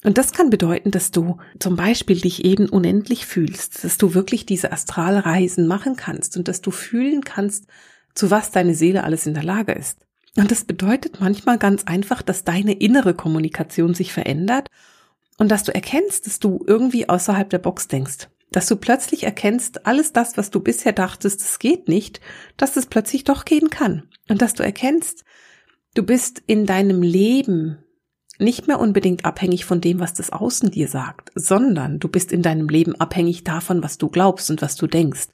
Und 0.03 0.17
das 0.17 0.31
kann 0.31 0.49
bedeuten, 0.49 0.91
dass 0.91 1.11
du 1.11 1.37
zum 1.59 1.75
Beispiel 1.75 2.21
dich 2.21 2.45
eben 2.45 2.69
unendlich 2.69 3.25
fühlst, 3.25 3.83
dass 3.83 3.97
du 3.97 4.13
wirklich 4.13 4.45
diese 4.45 4.71
Astralreisen 4.71 5.67
machen 5.67 5.97
kannst 5.97 6.37
und 6.37 6.47
dass 6.47 6.61
du 6.61 6.71
fühlen 6.71 7.23
kannst, 7.23 7.65
zu 8.15 8.31
was 8.31 8.51
deine 8.51 8.75
Seele 8.75 9.03
alles 9.03 9.25
in 9.25 9.33
der 9.33 9.43
Lage 9.43 9.73
ist. 9.73 10.05
Und 10.37 10.51
das 10.51 10.63
bedeutet 10.63 11.19
manchmal 11.19 11.57
ganz 11.57 11.83
einfach, 11.83 12.21
dass 12.21 12.45
deine 12.45 12.73
innere 12.73 13.13
Kommunikation 13.13 13.93
sich 13.93 14.13
verändert 14.13 14.69
und 15.37 15.49
dass 15.49 15.63
du 15.63 15.73
erkennst, 15.73 16.27
dass 16.27 16.39
du 16.39 16.63
irgendwie 16.65 17.09
außerhalb 17.09 17.49
der 17.49 17.59
Box 17.59 17.87
denkst. 17.87 18.29
Dass 18.51 18.67
du 18.67 18.77
plötzlich 18.77 19.23
erkennst, 19.23 19.85
alles 19.85 20.13
das, 20.13 20.37
was 20.37 20.49
du 20.49 20.59
bisher 20.61 20.93
dachtest, 20.93 21.41
es 21.41 21.59
geht 21.59 21.87
nicht, 21.87 22.21
dass 22.57 22.77
es 22.77 22.85
plötzlich 22.85 23.25
doch 23.25 23.45
gehen 23.45 23.69
kann. 23.69 24.09
Und 24.27 24.41
dass 24.41 24.53
du 24.53 24.63
erkennst, 24.63 25.23
du 25.93 26.03
bist 26.03 26.41
in 26.47 26.65
deinem 26.65 27.01
Leben 27.01 27.83
nicht 28.39 28.67
mehr 28.67 28.79
unbedingt 28.79 29.25
abhängig 29.25 29.65
von 29.65 29.81
dem, 29.81 29.99
was 29.99 30.13
das 30.13 30.31
Außen 30.31 30.71
dir 30.71 30.87
sagt, 30.87 31.31
sondern 31.35 31.99
du 31.99 32.07
bist 32.07 32.31
in 32.31 32.41
deinem 32.41 32.69
Leben 32.69 32.95
abhängig 32.95 33.43
davon, 33.43 33.83
was 33.83 33.97
du 33.97 34.09
glaubst 34.09 34.49
und 34.49 34.61
was 34.61 34.75
du 34.75 34.87
denkst. 34.87 35.27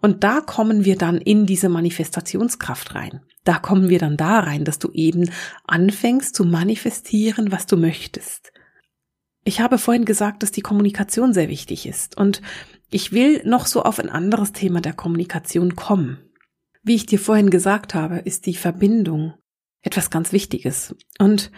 Und 0.00 0.22
da 0.22 0.40
kommen 0.40 0.84
wir 0.84 0.96
dann 0.96 1.18
in 1.18 1.46
diese 1.46 1.68
Manifestationskraft 1.68 2.94
rein. 2.94 3.22
Da 3.44 3.58
kommen 3.58 3.88
wir 3.88 3.98
dann 3.98 4.16
da 4.16 4.40
rein, 4.40 4.64
dass 4.64 4.78
du 4.78 4.90
eben 4.92 5.30
anfängst 5.66 6.34
zu 6.34 6.44
manifestieren, 6.44 7.50
was 7.50 7.66
du 7.66 7.76
möchtest. 7.76 8.52
Ich 9.44 9.60
habe 9.60 9.78
vorhin 9.78 10.04
gesagt, 10.04 10.42
dass 10.42 10.52
die 10.52 10.60
Kommunikation 10.60 11.32
sehr 11.32 11.48
wichtig 11.48 11.86
ist 11.86 12.16
und 12.16 12.42
ich 12.90 13.12
will 13.12 13.42
noch 13.44 13.66
so 13.66 13.82
auf 13.82 13.98
ein 13.98 14.10
anderes 14.10 14.52
Thema 14.52 14.80
der 14.80 14.92
Kommunikation 14.92 15.76
kommen. 15.76 16.18
Wie 16.82 16.94
ich 16.94 17.06
dir 17.06 17.18
vorhin 17.18 17.50
gesagt 17.50 17.94
habe, 17.94 18.18
ist 18.18 18.46
die 18.46 18.54
Verbindung 18.54 19.34
etwas 19.82 20.10
ganz 20.10 20.32
Wichtiges. 20.32 20.94
Und 21.18 21.50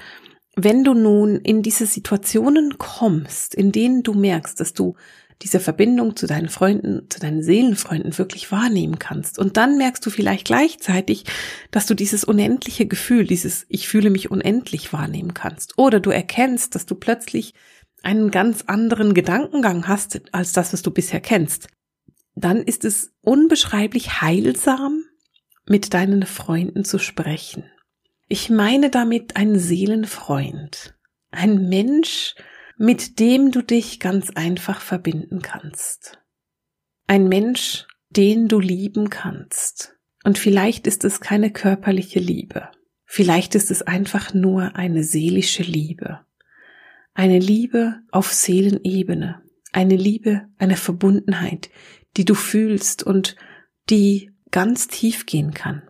wenn 0.65 0.85
du 0.85 0.95
nun 0.95 1.37
in 1.37 1.63
diese 1.63 1.87
Situationen 1.87 2.79
kommst, 2.79 3.55
in 3.55 3.73
denen 3.73 4.03
du 4.03 4.15
merkst, 4.15 4.59
dass 4.59 4.73
du 4.73 4.95
diese 5.43 5.61
Verbindung 5.61 6.17
zu 6.17 6.27
deinen 6.27 6.49
Freunden, 6.49 7.09
zu 7.09 7.19
deinen 7.19 7.43
Seelenfreunden 7.43 8.17
wirklich 8.19 8.53
wahrnehmen 8.53 8.99
kannst. 8.99 9.39
Und 9.39 9.57
dann 9.57 9.79
merkst 9.79 10.05
du 10.05 10.11
vielleicht 10.11 10.47
gleichzeitig, 10.47 11.25
dass 11.71 11.87
du 11.87 11.95
dieses 11.95 12.25
unendliche 12.25 12.87
Gefühl, 12.87 13.27
dieses 13.27 13.65
Ich 13.69 13.89
fühle 13.89 14.11
mich 14.11 14.31
unendlich 14.31 14.93
wahrnehmen 14.93 15.33
kannst. 15.33 15.79
Oder 15.79 16.01
du 16.01 16.11
erkennst, 16.11 16.75
dass 16.75 16.85
du 16.85 16.95
plötzlich 16.95 17.55
einen 18.03 18.31
ganz 18.31 18.65
anderen 18.67 19.15
Gedankengang 19.15 19.89
hast 19.89 20.21
als 20.33 20.53
das, 20.53 20.73
was 20.73 20.83
du 20.83 20.91
bisher 20.91 21.21
kennst. 21.21 21.69
Dann 22.35 22.59
ist 22.59 22.85
es 22.85 23.13
unbeschreiblich 23.23 24.21
heilsam, 24.21 25.05
mit 25.67 25.95
deinen 25.95 26.25
Freunden 26.25 26.85
zu 26.85 26.99
sprechen. 26.99 27.65
Ich 28.33 28.49
meine 28.49 28.91
damit 28.91 29.35
einen 29.35 29.59
Seelenfreund. 29.59 30.95
Ein 31.33 31.69
Mensch, 31.69 32.37
mit 32.79 33.19
dem 33.19 33.51
du 33.51 33.61
dich 33.61 33.99
ganz 33.99 34.31
einfach 34.31 34.81
verbinden 34.81 35.43
kannst. 35.43 36.23
Ein 37.09 37.27
Mensch, 37.27 37.89
den 38.09 38.47
du 38.47 38.61
lieben 38.61 39.11
kannst. 39.11 39.97
Und 40.23 40.39
vielleicht 40.39 40.87
ist 40.87 41.05
es 41.05 41.21
keine 41.21 41.51
körperliche 41.51 42.21
Liebe. 42.21 42.69
Vielleicht 43.05 43.57
ist 43.57 43.73
es 43.73 43.83
einfach 43.83 44.33
nur 44.33 44.77
eine 44.77 45.03
seelische 45.03 45.65
Liebe. 45.65 46.21
Eine 47.15 47.41
Liebe 47.41 47.99
auf 48.13 48.33
Seelenebene. 48.33 49.43
Eine 49.73 49.97
Liebe, 49.97 50.47
eine 50.57 50.77
Verbundenheit, 50.77 51.69
die 52.17 52.25
du 52.25 52.35
fühlst 52.35 53.03
und 53.03 53.35
die 53.91 54.31
ganz 54.53 54.87
tief 54.87 55.27
gehen 55.27 55.53
kann. 55.53 55.83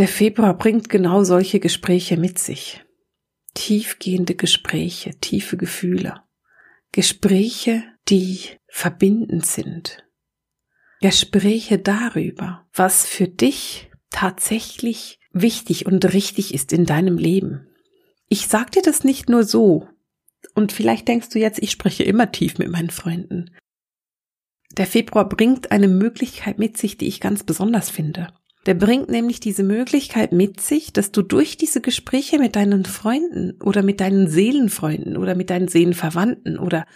Der 0.00 0.08
Februar 0.08 0.56
bringt 0.56 0.88
genau 0.88 1.24
solche 1.24 1.60
Gespräche 1.60 2.16
mit 2.16 2.38
sich 2.38 2.82
tiefgehende 3.52 4.34
Gespräche, 4.34 5.10
tiefe 5.20 5.58
Gefühle. 5.58 6.22
Gespräche, 6.90 7.84
die 8.08 8.40
verbindend 8.66 9.44
sind. 9.44 10.02
Gespräche 11.02 11.78
darüber, 11.78 12.66
was 12.72 13.06
für 13.06 13.28
dich 13.28 13.90
tatsächlich 14.08 15.18
wichtig 15.32 15.84
und 15.84 16.14
richtig 16.14 16.54
ist 16.54 16.72
in 16.72 16.86
deinem 16.86 17.18
Leben. 17.18 17.68
Ich 18.30 18.48
sag 18.48 18.72
dir 18.72 18.80
das 18.80 19.04
nicht 19.04 19.28
nur 19.28 19.44
so. 19.44 19.86
Und 20.54 20.72
vielleicht 20.72 21.08
denkst 21.08 21.28
du 21.28 21.38
jetzt, 21.38 21.62
ich 21.62 21.72
spreche 21.72 22.04
immer 22.04 22.32
tief 22.32 22.56
mit 22.56 22.70
meinen 22.70 22.88
Freunden. 22.88 23.54
Der 24.78 24.86
Februar 24.86 25.28
bringt 25.28 25.72
eine 25.72 25.88
Möglichkeit 25.88 26.58
mit 26.58 26.78
sich, 26.78 26.96
die 26.96 27.06
ich 27.06 27.20
ganz 27.20 27.44
besonders 27.44 27.90
finde. 27.90 28.32
Der 28.66 28.74
bringt 28.74 29.08
nämlich 29.08 29.40
diese 29.40 29.62
Möglichkeit 29.62 30.32
mit 30.32 30.60
sich, 30.60 30.92
dass 30.92 31.12
du 31.12 31.22
durch 31.22 31.56
diese 31.56 31.80
Gespräche 31.80 32.38
mit 32.38 32.56
deinen 32.56 32.84
Freunden 32.84 33.60
oder 33.62 33.82
mit 33.82 34.00
deinen 34.00 34.28
Seelenfreunden 34.28 35.16
oder 35.16 35.34
mit 35.34 35.48
deinen 35.50 35.68
Seelenverwandten 35.68 36.58
oder 36.58 36.86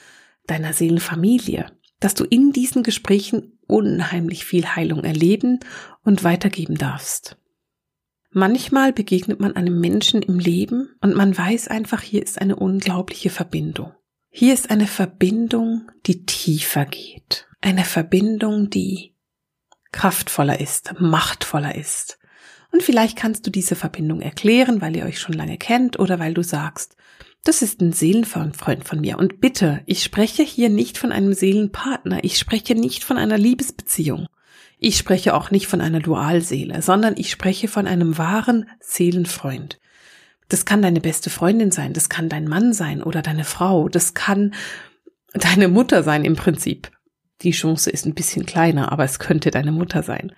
deiner 0.47 0.75
Seelenfamilie, 0.75 1.67
dass 2.01 2.15
du 2.15 2.25
in 2.25 2.53
diesen 2.53 2.83
Gesprächen 2.83 3.59
unheimlich 3.67 4.45
viel 4.45 4.67
Heilung 4.67 5.05
erleben 5.05 5.61
und 6.03 6.23
weitergeben 6.23 6.77
darfst. 6.77 7.39
Manchmal 8.31 8.93
begegnet 8.93 9.41
man 9.41 9.57
einem 9.57 9.81
Menschen 9.81 10.21
im 10.21 10.39
Leben 10.39 10.91
und 11.01 11.15
man 11.15 11.37
weiß 11.37 11.69
einfach, 11.69 12.03
hier 12.03 12.23
ist 12.23 12.41
eine 12.41 12.57
unglaubliche 12.57 13.31
Verbindung. 13.31 13.93
Hier 14.29 14.53
ist 14.53 14.71
eine 14.71 14.89
Verbindung, 14.89 15.91
die 16.07 16.27
tiefer 16.27 16.85
geht. 16.85 17.47
Eine 17.61 17.85
Verbindung, 17.85 18.69
die 18.69 19.14
kraftvoller 19.95 20.61
ist, 20.61 20.93
machtvoller 20.99 21.75
ist. 21.75 22.19
Und 22.71 22.83
vielleicht 22.83 23.17
kannst 23.17 23.47
du 23.47 23.51
diese 23.51 23.77
Verbindung 23.77 24.21
erklären, 24.21 24.81
weil 24.81 24.97
ihr 24.97 25.07
euch 25.07 25.21
schon 25.21 25.35
lange 25.35 25.57
kennt 25.57 25.99
oder 25.99 26.19
weil 26.19 26.35
du 26.35 26.43
sagst, 26.43 26.97
das 27.45 27.63
ist 27.63 27.81
ein 27.81 27.93
Seelenfreund 27.93 28.85
von 28.85 29.01
mir. 29.01 29.19
Und 29.19 29.41
bitte, 29.41 29.83
ich 29.87 30.03
spreche 30.03 30.43
hier 30.43 30.71
nicht 30.71 30.99
von 30.99 31.13
einem 31.13 31.35
Seelenpartner. 31.35 32.25
Ich 32.25 32.39
spreche 32.39 32.75
nicht 32.75 33.05
von 33.05 33.17
einer 33.17 33.39
Liebesbeziehung. 33.39 34.27
Ich 34.81 34.99
spreche 34.99 35.35
auch 35.35 35.51
nicht 35.51 35.69
von 35.69 35.81
einer 35.81 36.01
Dualseele, 36.01 36.83
sondern 36.83 37.15
ich 37.17 37.31
spreche 37.31 37.69
von 37.69 37.87
einem 37.87 38.19
wahren 38.19 38.69
Seelenfreund. 38.81 39.79
Das 40.49 40.65
kann 40.65 40.83
deine 40.83 41.01
beste 41.01 41.31
Freundin 41.31 41.71
sein, 41.71 41.93
das 41.93 42.09
kann 42.09 42.29
dein 42.29 42.49
Mann 42.49 42.73
sein 42.73 43.03
oder 43.03 43.23
deine 43.23 43.45
Frau, 43.45 43.89
das 43.89 44.15
kann 44.15 44.55
deine 45.33 45.69
Mutter 45.69 46.03
sein 46.03 46.25
im 46.25 46.37
Prinzip. 46.37 46.91
Die 47.43 47.51
Chance 47.51 47.91
ist 47.91 48.07
ein 48.07 48.15
bisschen 48.15 48.47
kleiner, 48.47 48.93
aber 48.93 49.05
es 49.05 49.19
könnte 49.19 49.51
deine 49.51 49.73
Mutter 49.73 50.03
sein. 50.03 50.33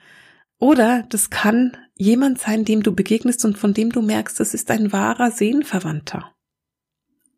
Oder 0.58 1.04
das 1.10 1.30
kann 1.30 1.76
jemand 1.94 2.38
sein, 2.38 2.64
dem 2.64 2.82
du 2.82 2.94
begegnest 2.94 3.44
und 3.44 3.58
von 3.58 3.74
dem 3.74 3.90
du 3.90 4.02
merkst, 4.02 4.40
das 4.40 4.54
ist 4.54 4.70
ein 4.70 4.92
wahrer 4.92 5.30
Seelenverwandter. 5.30 6.32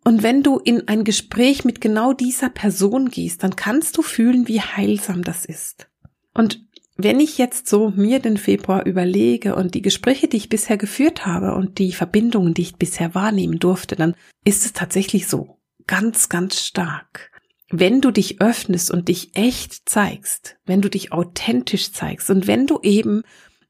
Und 0.05 0.23
wenn 0.23 0.43
du 0.43 0.59
in 0.59 0.89
ein 0.89 1.05
Gespräch 1.05 1.65
mit 1.65 1.81
genau 1.81 2.13
dieser 2.13 2.49
Person 2.49 3.11
gehst, 3.11 3.43
dann 3.43 3.57
kannst 3.57 3.97
du 3.97 4.03
fühlen, 4.03 4.49
wie 4.49 4.61
heilsam 4.61 5.23
das 5.23 5.45
ist. 5.45 5.89
Und 6.33 6.65
wenn 6.97 7.21
ich 7.21 7.39
jetzt 7.39 7.69
so 7.69 7.91
mir 7.91 8.19
den 8.19 8.39
Februar 8.39 8.87
überlege 8.87 9.55
und 9.55 9.75
die 9.75 9.83
Gespräche, 9.83 10.27
die 10.27 10.37
ich 10.37 10.49
bisher 10.49 10.77
geführt 10.77 11.27
habe 11.27 11.55
und 11.55 11.79
die 11.79 11.93
Verbindungen, 11.93 12.55
die 12.55 12.63
ich 12.63 12.77
bisher 12.77 13.15
wahrnehmen 13.15 13.59
durfte, 13.59 13.97
dann 13.97 14.15
ist 14.45 14.65
es 14.65 14.73
tatsächlich 14.73 15.29
so 15.29 15.59
ganz, 15.87 16.29
ganz 16.29 16.61
stark 16.61 17.28
wenn 17.71 18.01
du 18.01 18.11
dich 18.11 18.41
öffnest 18.41 18.91
und 18.91 19.09
dich 19.09 19.37
echt 19.37 19.89
zeigst, 19.89 20.57
wenn 20.65 20.81
du 20.81 20.89
dich 20.89 21.13
authentisch 21.13 21.93
zeigst 21.93 22.31
und 22.31 22.47
wenn 22.47 22.67
du 22.67 22.81
eben, 22.83 23.23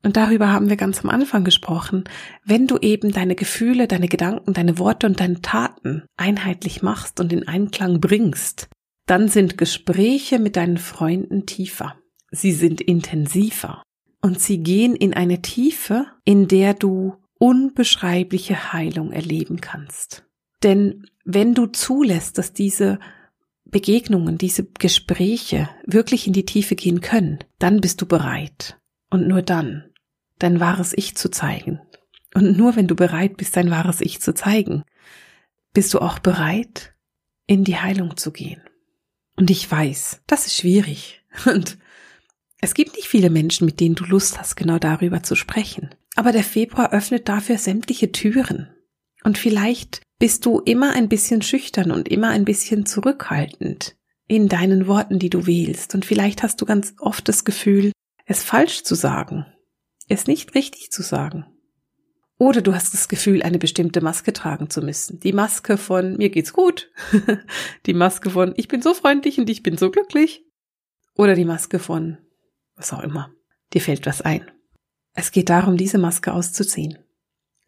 und 0.05 0.17
darüber 0.17 0.53
haben 0.53 0.69
wir 0.69 0.77
ganz 0.77 1.03
am 1.03 1.11
Anfang 1.11 1.45
gesprochen, 1.45 2.05
wenn 2.45 2.67
du 2.67 2.79
eben 2.79 3.11
deine 3.11 3.35
Gefühle, 3.35 3.89
deine 3.89 4.09
Gedanken, 4.09 4.53
deine 4.53 4.79
Worte 4.79 5.07
und 5.07 5.19
deine 5.21 5.43
Taten 5.43 6.05
einheitlich 6.17 6.83
machst 6.83 7.19
und 7.19 7.33
in 7.33 7.49
Einklang 7.49 8.01
bringst, 8.01 8.69
dann 9.07 9.29
sind 9.29 9.59
Gespräche 9.59 10.39
mit 10.39 10.57
deinen 10.57 10.79
Freunden 10.79 11.47
tiefer. 11.47 11.97
Sie 12.31 12.53
sind 12.53 12.81
intensiver 12.81 13.83
und 14.21 14.39
sie 14.39 14.63
gehen 14.63 14.95
in 14.95 15.15
eine 15.15 15.43
Tiefe, 15.43 16.07
in 16.25 16.47
der 16.47 16.75
du 16.75 17.17
unbeschreibliche 17.39 18.73
Heilung 18.73 19.11
erleben 19.13 19.61
kannst. 19.61 20.25
Denn 20.63 21.07
wenn 21.25 21.55
du 21.55 21.67
zulässt, 21.67 22.37
dass 22.39 22.53
diese 22.53 22.99
Begegnungen, 23.71 24.39
diese 24.39 24.65
Gespräche 24.65 25.69
wirklich 25.85 26.27
in 26.27 26.33
die 26.33 26.45
Tiefe 26.45 26.75
gehen 26.75 27.01
können, 27.01 27.39
dann 27.59 27.81
bist 27.81 28.01
du 28.01 28.07
bereit. 28.07 28.79
Und 29.11 29.29
nur 29.29 29.43
dann, 29.43 29.85
dein 30.39 30.61
wahres 30.61 30.93
Ich 30.97 31.17
zu 31.17 31.31
zeigen. 31.31 31.81
Und 32.35 32.57
nur 32.57 32.77
wenn 32.77 32.87
du 32.87 32.95
bereit 32.95 33.37
bist, 33.37 33.57
dein 33.57 33.71
wahres 33.71 34.01
Ich 34.01 34.21
zu 34.21 34.35
zeigen, 34.35 34.85
bist 35.73 35.95
du 35.95 36.01
auch 36.01 36.19
bereit, 36.19 36.95
in 37.47 37.65
die 37.65 37.79
Heilung 37.79 38.17
zu 38.17 38.31
gehen. 38.33 38.61
Und 39.37 39.51
ich 39.51 39.71
weiß, 39.71 40.23
das 40.27 40.47
ist 40.47 40.57
schwierig. 40.57 41.23
Und 41.47 41.79
es 42.61 42.75
gibt 42.75 42.97
nicht 42.97 43.07
viele 43.07 43.31
Menschen, 43.31 43.65
mit 43.65 43.81
denen 43.81 43.95
du 43.95 44.05
Lust 44.05 44.39
hast, 44.39 44.57
genau 44.57 44.79
darüber 44.79 45.23
zu 45.23 45.37
sprechen. 45.37 45.95
Aber 46.17 46.33
der 46.33 46.43
Februar 46.43 46.93
öffnet 46.93 47.29
dafür 47.29 47.59
sämtliche 47.59 48.11
Türen. 48.13 48.69
Und 49.23 49.39
vielleicht 49.39 50.03
bist 50.19 50.47
du 50.47 50.61
immer 50.61 50.93
ein 50.93 51.09
bisschen 51.09 51.43
schüchtern 51.43 51.91
und 51.91 52.09
immer 52.09 52.29
ein 52.29 52.45
bisschen 52.45 52.87
zurückhaltend 52.87 53.97
in 54.27 54.49
deinen 54.49 54.87
Worten, 54.87 55.19
die 55.19 55.31
du 55.31 55.47
wählst. 55.47 55.95
Und 55.95 56.05
vielleicht 56.05 56.43
hast 56.43 56.61
du 56.61 56.67
ganz 56.67 56.95
oft 56.99 57.29
das 57.29 57.45
Gefühl, 57.45 57.93
es 58.27 58.43
falsch 58.43 58.83
zu 58.83 58.95
sagen, 58.95 59.47
es 60.09 60.27
nicht 60.27 60.55
richtig 60.55 60.91
zu 60.91 61.03
sagen. 61.03 61.47
Oder 62.39 62.61
du 62.63 62.75
hast 62.75 62.95
das 62.95 63.09
Gefühl, 63.09 63.43
eine 63.43 63.59
bestimmte 63.59 64.01
Maske 64.01 64.33
tragen 64.33 64.71
zu 64.71 64.81
müssen. 64.81 65.19
Die 65.21 65.33
Maske 65.33 65.77
von 65.77 66.17
mir 66.17 66.31
geht's 66.31 66.53
gut. 66.53 66.91
die 67.87 67.95
Maske 67.95 68.31
von 68.31 68.53
ich 68.57 68.69
bin 68.69 68.81
so 68.81 68.95
freundlich 68.95 69.39
und 69.39 69.51
ich 69.51 69.63
bin 69.63 69.77
so 69.77 69.91
glücklich. 69.91 70.45
Oder 71.15 71.35
die 71.35 71.45
Maske 71.45 71.81
von 71.81 72.19
was 72.77 72.93
auch 72.93 73.03
immer. 73.03 73.33
Dir 73.73 73.81
fällt 73.81 74.07
was 74.07 74.23
ein. 74.23 74.49
Es 75.15 75.33
geht 75.33 75.49
darum, 75.49 75.77
diese 75.77 75.99
Maske 75.99 76.33
auszuziehen. 76.33 76.99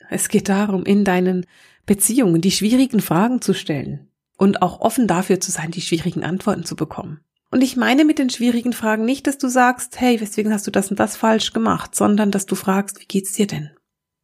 Es 0.09 0.29
geht 0.29 0.49
darum, 0.49 0.85
in 0.85 1.05
deinen 1.05 1.47
Beziehungen 1.91 2.41
die 2.41 2.53
schwierigen 2.53 3.01
Fragen 3.01 3.43
zu 3.43 3.53
stellen 3.53 4.13
und 4.37 4.63
auch 4.63 4.81
offen 4.81 5.09
dafür 5.09 5.41
zu 5.41 5.51
sein, 5.51 5.73
die 5.73 5.81
schwierigen 5.81 6.23
Antworten 6.23 6.63
zu 6.63 6.77
bekommen. 6.77 7.19
Und 7.51 7.63
ich 7.63 7.77
meine 7.77 8.05
mit 8.05 8.21
den 8.21 8.31
schwierigen 8.31 8.73
Fragen 8.73 9.05
nicht, 9.05 9.27
dass 9.27 9.39
du 9.39 9.49
sagst, 9.49 10.01
hey, 10.01 10.21
weswegen 10.21 10.53
hast 10.53 10.69
du 10.69 10.71
das 10.71 10.93
und 10.93 11.01
das 11.01 11.17
falsch 11.17 11.53
gemacht, 11.53 11.97
sondern 11.97 12.31
dass 12.31 12.47
du 12.47 12.55
fragst, 12.55 13.01
wie 13.01 13.07
geht's 13.07 13.33
dir 13.33 13.49
denn? 13.49 13.71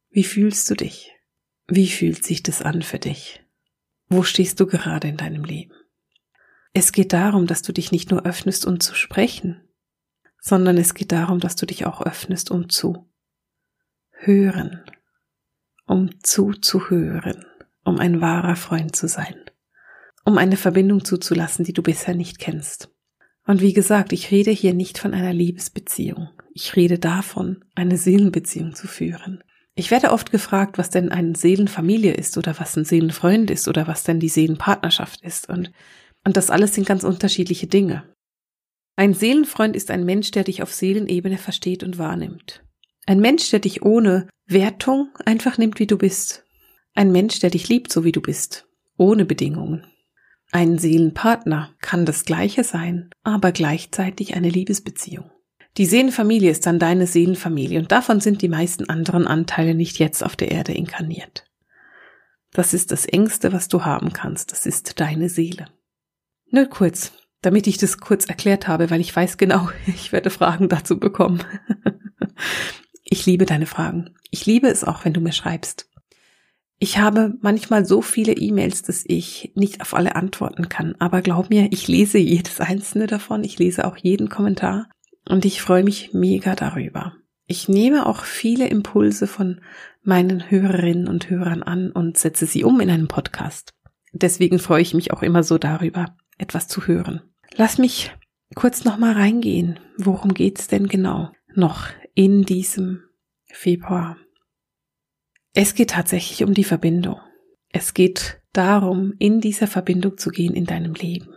Wie 0.09 0.23
fühlst 0.23 0.69
du 0.69 0.75
dich? 0.75 1.11
Wie 1.67 1.89
fühlt 1.89 2.23
sich 2.23 2.41
das 2.41 2.61
an 2.61 2.83
für 2.83 2.99
dich? 2.99 3.43
Wo 4.07 4.23
stehst 4.23 4.61
du 4.61 4.65
gerade 4.65 5.09
in 5.09 5.17
deinem 5.17 5.43
Leben? 5.43 5.73
Es 6.71 6.93
geht 6.93 7.11
darum, 7.11 7.47
dass 7.47 7.63
du 7.63 7.73
dich 7.73 7.91
nicht 7.91 8.11
nur 8.11 8.25
öffnest, 8.25 8.65
um 8.65 8.79
zu 8.79 8.95
sprechen, 8.95 9.61
sondern 10.39 10.77
es 10.77 10.93
geht 10.93 11.11
darum, 11.11 11.41
dass 11.41 11.57
du 11.57 11.65
dich 11.65 11.85
auch 11.85 11.99
öffnest, 11.99 12.49
um 12.49 12.69
zu 12.69 13.09
hören, 14.11 14.85
um 15.85 16.23
zuzuhören, 16.23 17.43
um 17.87 17.99
ein 17.99 18.21
wahrer 18.21 18.55
Freund 18.55 18.95
zu 18.95 19.07
sein, 19.07 19.35
um 20.25 20.37
eine 20.37 20.57
Verbindung 20.57 21.05
zuzulassen, 21.05 21.63
die 21.63 21.73
du 21.73 21.81
bisher 21.81 22.15
nicht 22.15 22.37
kennst. 22.37 22.89
Und 23.45 23.61
wie 23.61 23.73
gesagt, 23.73 24.11
ich 24.11 24.29
rede 24.29 24.51
hier 24.51 24.73
nicht 24.73 24.97
von 24.97 25.13
einer 25.13 25.31
Liebesbeziehung. 25.31 26.29
Ich 26.53 26.75
rede 26.75 26.99
davon, 26.99 27.63
eine 27.75 27.97
Seelenbeziehung 27.97 28.75
zu 28.75 28.87
führen. 28.87 29.41
Ich 29.73 29.89
werde 29.89 30.11
oft 30.11 30.31
gefragt, 30.31 30.77
was 30.77 30.89
denn 30.89 31.11
eine 31.11 31.35
Seelenfamilie 31.35 32.13
ist 32.13 32.37
oder 32.37 32.59
was 32.59 32.75
ein 32.75 32.83
Seelenfreund 32.83 33.49
ist 33.49 33.67
oder 33.67 33.87
was 33.87 34.03
denn 34.03 34.19
die 34.19 34.27
Seelenpartnerschaft 34.27 35.21
ist. 35.21 35.47
Und, 35.47 35.71
und 36.25 36.35
das 36.35 36.49
alles 36.49 36.73
sind 36.73 36.87
ganz 36.87 37.03
unterschiedliche 37.03 37.67
Dinge. 37.67 38.03
Ein 38.97 39.13
Seelenfreund 39.13 39.75
ist 39.75 39.91
ein 39.91 40.03
Mensch, 40.03 40.31
der 40.31 40.43
dich 40.43 40.61
auf 40.61 40.73
Seelenebene 40.73 41.37
versteht 41.37 41.83
und 41.83 41.99
wahrnimmt. 41.99 42.63
Ein 43.05 43.19
Mensch, 43.19 43.49
der 43.51 43.59
dich 43.59 43.83
ohne 43.83 44.27
Wertung 44.47 45.09
einfach 45.23 45.57
nimmt, 45.57 45.79
wie 45.79 45.87
du 45.87 45.97
bist. 45.97 46.46
Ein 46.97 47.11
Mensch, 47.11 47.37
der 47.37 47.51
dich 47.51 47.69
liebt, 47.69 47.93
so 47.93 48.05
wie 48.05 48.11
du 48.11 48.21
bist. 48.21 48.67
Ohne 48.97 49.23
Bedingungen. 49.23 49.85
Ein 50.51 50.79
Seelenpartner 50.79 51.75
kann 51.79 52.07
das 52.07 52.25
Gleiche 52.25 52.63
sein, 52.63 53.11
aber 53.21 53.51
gleichzeitig 53.51 54.35
eine 54.35 54.49
Liebesbeziehung. 54.49 55.29
Die 55.77 55.85
Seelenfamilie 55.85 56.49
ist 56.49 56.65
dann 56.65 56.79
deine 56.79 57.05
Seelenfamilie 57.05 57.77
und 57.77 57.91
davon 57.91 58.19
sind 58.19 58.41
die 58.41 58.49
meisten 58.49 58.89
anderen 58.89 59.27
Anteile 59.27 59.75
nicht 59.75 59.99
jetzt 59.99 60.23
auf 60.23 60.35
der 60.35 60.49
Erde 60.49 60.73
inkarniert. 60.73 61.45
Das 62.51 62.73
ist 62.73 62.91
das 62.91 63.05
Engste, 63.05 63.53
was 63.53 63.67
du 63.67 63.85
haben 63.85 64.11
kannst, 64.11 64.51
das 64.51 64.65
ist 64.65 64.99
deine 64.99 65.29
Seele. 65.29 65.67
Nur 66.49 66.65
kurz, 66.65 67.11
damit 67.43 67.67
ich 67.67 67.77
das 67.77 67.99
kurz 67.99 68.25
erklärt 68.25 68.67
habe, 68.67 68.89
weil 68.89 69.01
ich 69.01 69.15
weiß 69.15 69.37
genau, 69.37 69.69
ich 69.85 70.11
werde 70.11 70.31
Fragen 70.31 70.67
dazu 70.67 70.99
bekommen. 70.99 71.43
Ich 73.09 73.25
liebe 73.25 73.45
deine 73.45 73.67
Fragen. 73.67 74.13
Ich 74.31 74.45
liebe 74.45 74.67
es 74.67 74.83
auch, 74.83 75.05
wenn 75.05 75.13
du 75.13 75.21
mir 75.21 75.31
schreibst. 75.31 75.87
Ich 76.79 76.99
habe 76.99 77.33
manchmal 77.41 77.85
so 77.85 78.01
viele 78.01 78.33
E-Mails, 78.33 78.83
dass 78.83 79.03
ich 79.07 79.51
nicht 79.55 79.81
auf 79.81 79.95
alle 79.95 80.15
antworten 80.15 80.69
kann. 80.69 80.95
Aber 80.99 81.21
glaub 81.21 81.49
mir, 81.49 81.71
ich 81.71 81.87
lese 81.87 82.19
jedes 82.19 82.59
einzelne 82.61 83.07
davon. 83.07 83.43
Ich 83.43 83.57
lese 83.57 83.85
auch 83.85 83.97
jeden 83.97 84.29
Kommentar. 84.29 84.87
Und 85.27 85.43
ich 85.45 85.61
freue 85.61 85.83
mich 85.83 86.13
mega 86.13 86.55
darüber. 86.55 87.13
Ich 87.47 87.67
nehme 87.67 88.05
auch 88.05 88.23
viele 88.23 88.67
Impulse 88.67 89.25
von 89.25 89.61
meinen 90.03 90.51
Hörerinnen 90.51 91.07
und 91.07 91.29
Hörern 91.29 91.63
an 91.63 91.91
und 91.91 92.17
setze 92.17 92.45
sie 92.45 92.63
um 92.63 92.79
in 92.79 92.89
einen 92.89 93.07
Podcast. 93.07 93.73
Deswegen 94.13 94.59
freue 94.59 94.81
ich 94.81 94.93
mich 94.93 95.11
auch 95.11 95.23
immer 95.23 95.43
so 95.43 95.57
darüber, 95.57 96.15
etwas 96.37 96.67
zu 96.67 96.87
hören. 96.87 97.21
Lass 97.55 97.77
mich 97.77 98.11
kurz 98.55 98.83
nochmal 98.83 99.13
reingehen. 99.13 99.79
Worum 99.97 100.33
geht's 100.33 100.67
denn 100.67 100.87
genau 100.87 101.31
noch 101.55 101.87
in 102.13 102.43
diesem 102.43 103.03
Februar? 103.45 104.17
Es 105.59 105.73
geht 105.73 105.89
tatsächlich 105.89 106.43
um 106.43 106.53
die 106.53 106.63
Verbindung. 106.63 107.19
Es 107.69 107.95
geht 107.95 108.39
darum, 108.53 109.15
in 109.17 109.41
dieser 109.41 109.65
Verbindung 109.65 110.19
zu 110.19 110.29
gehen 110.29 110.53
in 110.53 110.67
deinem 110.67 110.93
Leben. 110.93 111.35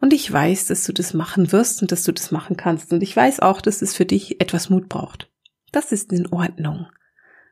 Und 0.00 0.14
ich 0.14 0.32
weiß, 0.32 0.68
dass 0.68 0.86
du 0.86 0.94
das 0.94 1.12
machen 1.12 1.52
wirst 1.52 1.82
und 1.82 1.92
dass 1.92 2.02
du 2.04 2.12
das 2.12 2.30
machen 2.30 2.56
kannst. 2.56 2.94
Und 2.94 3.02
ich 3.02 3.14
weiß 3.14 3.40
auch, 3.40 3.60
dass 3.60 3.82
es 3.82 3.94
für 3.94 4.06
dich 4.06 4.40
etwas 4.40 4.70
Mut 4.70 4.88
braucht. 4.88 5.30
Das 5.70 5.92
ist 5.92 6.14
in 6.14 6.28
Ordnung. 6.28 6.86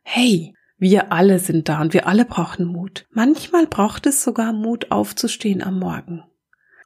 Hey, 0.05 0.55
wir 0.79 1.13
alle 1.13 1.39
sind 1.39 1.69
da 1.69 1.83
und 1.83 1.93
wir 1.93 2.07
alle 2.07 2.25
brauchen 2.25 2.65
Mut. 2.65 3.07
Manchmal 3.11 3.67
braucht 3.67 4.07
es 4.07 4.25
sogar 4.25 4.55
Mut 4.55 4.91
aufzustehen 4.91 5.63
am 5.63 5.79
Morgen. 5.79 6.25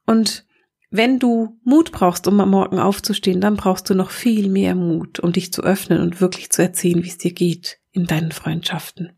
Und 0.07 0.45
wenn 0.91 1.21
du 1.21 1.57
Mut 1.63 1.93
brauchst, 1.93 2.27
um 2.27 2.41
am 2.41 2.51
Morgen 2.51 2.81
aufzustehen, 2.81 3.41
dann 3.41 3.55
brauchst 3.55 3.89
du 3.89 3.95
noch 3.95 4.11
viel 4.11 4.49
mehr 4.49 4.75
Mut, 4.75 5.21
um 5.21 5.33
dich 5.33 5.53
zu 5.53 5.63
öffnen 5.63 6.01
und 6.01 6.21
wirklich 6.21 6.51
zu 6.51 6.63
erzählen, 6.63 7.05
wie 7.05 7.09
es 7.09 7.19
dir 7.19 7.33
geht 7.33 7.79
in 7.93 8.07
deinen 8.07 8.33
Freundschaften. 8.33 9.13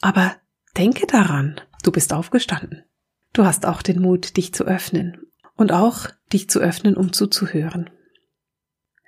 Aber 0.00 0.36
denke 0.76 1.06
daran, 1.06 1.60
du 1.82 1.92
bist 1.92 2.12
aufgestanden. 2.12 2.84
Du 3.32 3.44
hast 3.44 3.66
auch 3.66 3.82
den 3.82 4.00
Mut, 4.00 4.36
dich 4.36 4.52
zu 4.52 4.64
öffnen 4.64 5.18
und 5.56 5.72
auch 5.72 6.08
dich 6.32 6.50
zu 6.50 6.60
öffnen, 6.60 6.96
um 6.96 7.12
zuzuhören. 7.12 7.90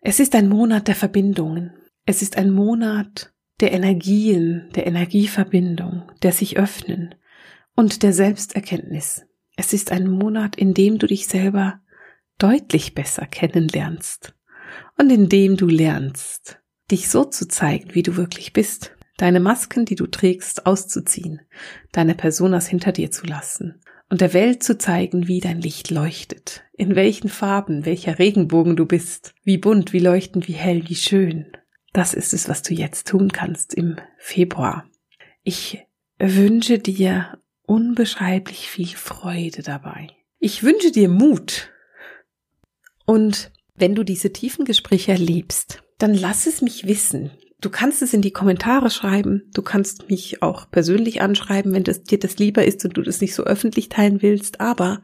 Es 0.01 0.21
ist 0.21 0.35
ein 0.35 0.49
Monat 0.49 0.88
der 0.88 0.95
Verbindungen. 0.95 1.73
Es 2.05 2.23
ist 2.23 2.37
ein 2.37 2.51
Monat 2.51 3.33
der 3.61 3.73
Energien, 3.73 4.69
der 4.75 4.87
Energieverbindung, 4.87 6.11
der 6.23 6.33
sich 6.33 6.59
öffnen 6.59 7.15
und 7.75 8.03
der 8.03 8.12
Selbsterkenntnis. 8.12 9.25
Es 9.57 9.73
ist 9.73 9.93
ein 9.93 10.09
Monat, 10.09 10.57
in 10.57 10.75
dem 10.75 10.99
du 10.99 11.07
dich 11.07 11.27
selber 11.27 11.81
deutlich 12.38 12.95
besser 12.95 13.27
kennenlernst 13.27 14.35
und 14.99 15.11
in 15.11 15.29
dem 15.29 15.57
du 15.57 15.67
lernst, 15.67 16.62
dich 16.90 17.09
so 17.09 17.25
zu 17.25 17.49
zeigen, 17.49 17.95
wie 17.95 18.03
du 18.03 18.16
wirklich 18.16 18.53
bist, 18.53 18.92
deine 19.16 19.40
Masken, 19.40 19.85
die 19.85 19.95
du 19.95 20.07
trägst, 20.07 20.66
auszuziehen, 20.66 21.40
deine 21.92 22.14
Personas 22.14 22.66
hinter 22.66 22.92
dir 22.92 23.11
zu 23.11 23.27
lassen 23.27 23.81
und 24.12 24.21
der 24.21 24.35
Welt 24.35 24.62
zu 24.62 24.77
zeigen, 24.77 25.27
wie 25.27 25.40
dein 25.40 25.62
Licht 25.62 25.90
leuchtet, 25.90 26.64
in 26.75 26.97
welchen 26.97 27.31
Farben, 27.31 27.87
welcher 27.87 28.18
Regenbogen 28.18 28.77
du 28.77 28.85
bist, 28.85 29.35
wie 29.42 29.57
bunt, 29.57 29.95
wie 29.95 30.01
leuchtend, 30.01 30.49
wie 30.49 30.53
hell, 30.53 30.87
wie 30.87 30.97
schön. 30.97 31.47
Das 31.95 32.12
ist 32.12 32.35
es, 32.35 32.47
was 32.47 32.62
du 32.62 32.75
jetzt 32.75 33.09
tun 33.09 33.33
kannst 33.33 33.73
im 33.73 33.97
Februar. 34.18 34.85
Ich 35.45 35.87
wünsche 36.18 36.79
dir 36.79 37.38
unbeschreiblich 37.62 38.68
viel 38.68 38.88
Freude 38.88 39.62
dabei. 39.62 40.09
Ich 40.38 40.62
wünsche 40.62 40.92
dir 40.92 41.09
Mut. 41.09 41.71
Und 43.07 43.51
wenn 43.75 43.95
du 43.95 44.03
diese 44.03 44.31
tiefen 44.31 44.66
Gespräche 44.66 45.12
erlebst, 45.12 45.83
dann 46.03 46.15
lass 46.15 46.47
es 46.47 46.62
mich 46.62 46.87
wissen. 46.87 47.31
Du 47.61 47.71
kannst 47.71 48.03
es 48.03 48.12
in 48.12 48.23
die 48.23 48.33
Kommentare 48.33 48.91
schreiben. 48.91 49.49
Du 49.55 49.62
kannst 49.62 50.11
mich 50.11 50.43
auch 50.43 50.69
persönlich 50.69 51.23
anschreiben, 51.23 51.73
wenn 51.73 51.85
das, 51.85 52.03
dir 52.03 52.19
das 52.19 52.38
lieber 52.38 52.65
ist 52.65 52.85
und 52.85 52.97
du 52.97 53.03
das 53.03 53.21
nicht 53.21 53.35
so 53.35 53.45
öffentlich 53.45 53.88
teilen 53.88 54.21
willst. 54.21 54.61
Aber 54.61 55.01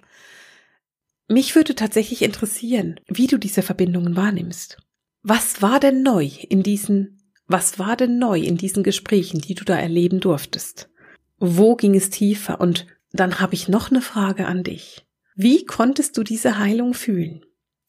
mich 1.28 1.54
würde 1.54 1.76
tatsächlich 1.76 2.22
interessieren, 2.22 2.98
wie 3.06 3.28
du 3.28 3.38
diese 3.38 3.62
Verbindungen 3.62 4.16
wahrnimmst. 4.16 4.78
Was 5.22 5.62
war 5.62 5.78
denn 5.78 6.02
neu 6.02 6.28
in 6.48 6.64
diesen, 6.64 7.32
was 7.46 7.78
war 7.78 7.96
denn 7.96 8.18
neu 8.18 8.40
in 8.40 8.56
diesen 8.56 8.82
Gesprächen, 8.82 9.40
die 9.40 9.54
du 9.54 9.64
da 9.64 9.78
erleben 9.78 10.18
durftest? 10.18 10.90
Wo 11.38 11.76
ging 11.76 11.94
es 11.94 12.10
tiefer? 12.10 12.60
Und 12.60 12.86
dann 13.12 13.38
habe 13.38 13.54
ich 13.54 13.68
noch 13.68 13.92
eine 13.92 14.00
Frage 14.00 14.46
an 14.46 14.64
dich. 14.64 15.06
Wie 15.36 15.64
konntest 15.64 16.18
du 16.18 16.24
diese 16.24 16.58
Heilung 16.58 16.92
fühlen? 16.92 17.44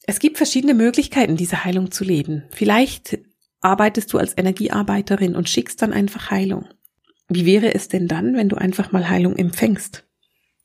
Es 0.06 0.20
gibt 0.20 0.38
verschiedene 0.38 0.74
Möglichkeiten, 0.74 1.36
diese 1.36 1.64
Heilung 1.66 1.92
zu 1.92 2.04
leben. 2.04 2.44
Vielleicht 2.52 3.20
arbeitest 3.62 4.14
du 4.14 4.18
als 4.18 4.38
Energiearbeiterin 4.38 5.36
und 5.36 5.50
schickst 5.50 5.82
dann 5.82 5.94
einfach 5.94 6.32
Heilung. 6.32 6.68
Wie 7.28 7.46
wäre 7.46 7.76
es 7.76 7.88
denn 7.88 8.08
dann, 8.08 8.36
wenn 8.36 8.50
du 8.50 8.56
einfach 8.56 8.92
mal 8.92 9.10
Heilung 9.10 9.36
empfängst? 9.36 10.06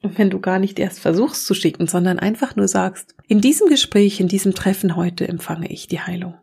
Und 0.02 0.18
wenn 0.18 0.30
du 0.30 0.40
gar 0.40 0.58
nicht 0.58 0.78
erst 0.78 1.00
versuchst 1.00 1.46
zu 1.46 1.54
schicken, 1.54 1.86
sondern 1.86 2.18
einfach 2.18 2.56
nur 2.56 2.68
sagst, 2.68 3.14
in 3.26 3.40
diesem 3.40 3.68
Gespräch, 3.68 4.20
in 4.20 4.28
diesem 4.28 4.54
Treffen 4.54 4.96
heute 4.96 5.26
empfange 5.26 5.70
ich 5.70 5.88
die 5.88 6.00
Heilung. 6.00 6.38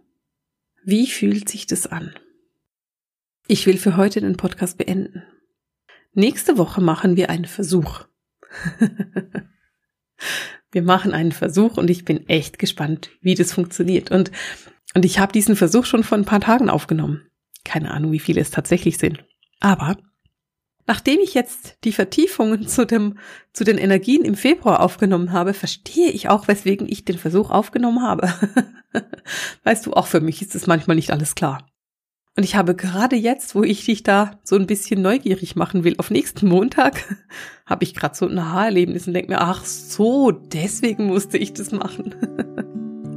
Wie 0.84 1.08
fühlt 1.08 1.48
sich 1.48 1.68
das 1.68 1.86
an? 1.86 2.14
Ich 3.48 3.68
will 3.68 3.78
für 3.78 3.98
heute 3.98 4.20
den 4.22 4.38
Podcast 4.38 4.78
beenden. 4.78 5.24
Nächste 6.14 6.58
Woche 6.58 6.82
machen 6.82 7.16
wir 7.16 7.30
einen 7.30 7.46
Versuch. 7.46 8.06
Wir 10.72 10.82
machen 10.82 11.14
einen 11.14 11.32
Versuch 11.32 11.78
und 11.78 11.90
ich 11.90 12.06
bin 12.06 12.28
echt 12.30 12.60
gespannt, 12.60 13.12
wie 13.22 13.36
das 13.36 13.54
funktioniert. 13.54 14.12
Und, 14.12 14.32
und 14.94 15.06
ich 15.06 15.20
habe 15.20 15.34
diesen 15.34 15.56
Versuch 15.56 15.86
schon 15.86 16.04
vor 16.04 16.18
ein 16.18 16.26
paar 16.26 16.42
Tagen 16.42 16.70
aufgenommen. 16.70 17.28
Keine 17.64 17.92
Ahnung, 17.92 18.12
wie 18.12 18.20
viele 18.20 18.42
es 18.42 18.52
tatsächlich 18.52 18.98
sind. 18.98 19.24
Aber 19.60 19.98
nachdem 20.88 21.20
ich 21.20 21.34
jetzt 21.34 21.78
die 21.84 21.92
Vertiefungen 21.92 22.68
zu 22.68 22.86
dem, 22.86 23.18
zu 23.54 23.64
den 23.64 23.78
Energien 23.78 24.24
im 24.24 24.36
Februar 24.36 24.80
aufgenommen 24.80 25.32
habe, 25.32 25.54
verstehe 25.54 26.10
ich 26.10 26.30
auch, 26.30 26.48
weswegen 26.48 26.88
ich 26.88 27.06
den 27.06 27.18
Versuch 27.18 27.52
aufgenommen 27.52 28.02
habe. 28.02 28.34
weißt 29.64 29.86
du, 29.86 29.94
auch 29.94 30.08
für 30.08 30.22
mich 30.22 30.42
ist 30.42 30.56
es 30.56 30.68
manchmal 30.68 30.96
nicht 30.96 31.12
alles 31.12 31.36
klar. 31.36 31.71
Und 32.38 32.44
ich 32.44 32.56
habe 32.56 32.76
gerade 32.76 33.16
jetzt, 33.16 33.56
wo 33.56 33.64
ich 33.64 33.86
dich 33.86 34.04
da 34.04 34.40
so 34.44 34.56
ein 34.56 34.66
bisschen 34.66 35.02
neugierig 35.02 35.56
machen 35.56 35.84
will, 35.84 35.96
auf 35.98 36.12
nächsten 36.12 36.48
Montag, 36.48 37.04
habe 37.66 37.84
ich 37.84 37.94
gerade 37.94 38.16
so 38.16 38.28
ein 38.28 38.40
Aha-Erlebnis 38.40 39.08
und 39.08 39.14
denke 39.14 39.32
mir, 39.32 39.42
ach 39.42 39.66
so, 39.66 40.32
deswegen 40.32 41.08
musste 41.08 41.38
ich 41.38 41.54
das 41.54 41.72
machen. 41.72 42.16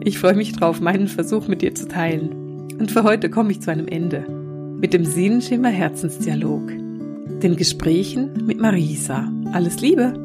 ich 0.05 0.19
freue 0.19 0.35
mich 0.35 0.53
drauf, 0.53 0.81
meinen 0.81 1.07
Versuch 1.07 1.47
mit 1.47 1.63
dir 1.63 1.75
zu 1.75 1.87
teilen. 1.87 2.31
Und 2.79 2.91
für 2.91 3.05
heute 3.05 3.31
komme 3.31 3.53
ich 3.53 3.61
zu 3.61 3.71
einem 3.71 3.87
Ende. 3.87 4.27
Mit 4.81 4.93
dem 4.93 5.05
Sehenschimmer 5.05 5.71
Herzensdialog. 5.71 6.67
Den 7.41 7.57
Gesprächen 7.57 8.45
mit 8.47 8.61
Marisa. 8.61 9.33
Alles 9.53 9.81
Liebe! 9.81 10.24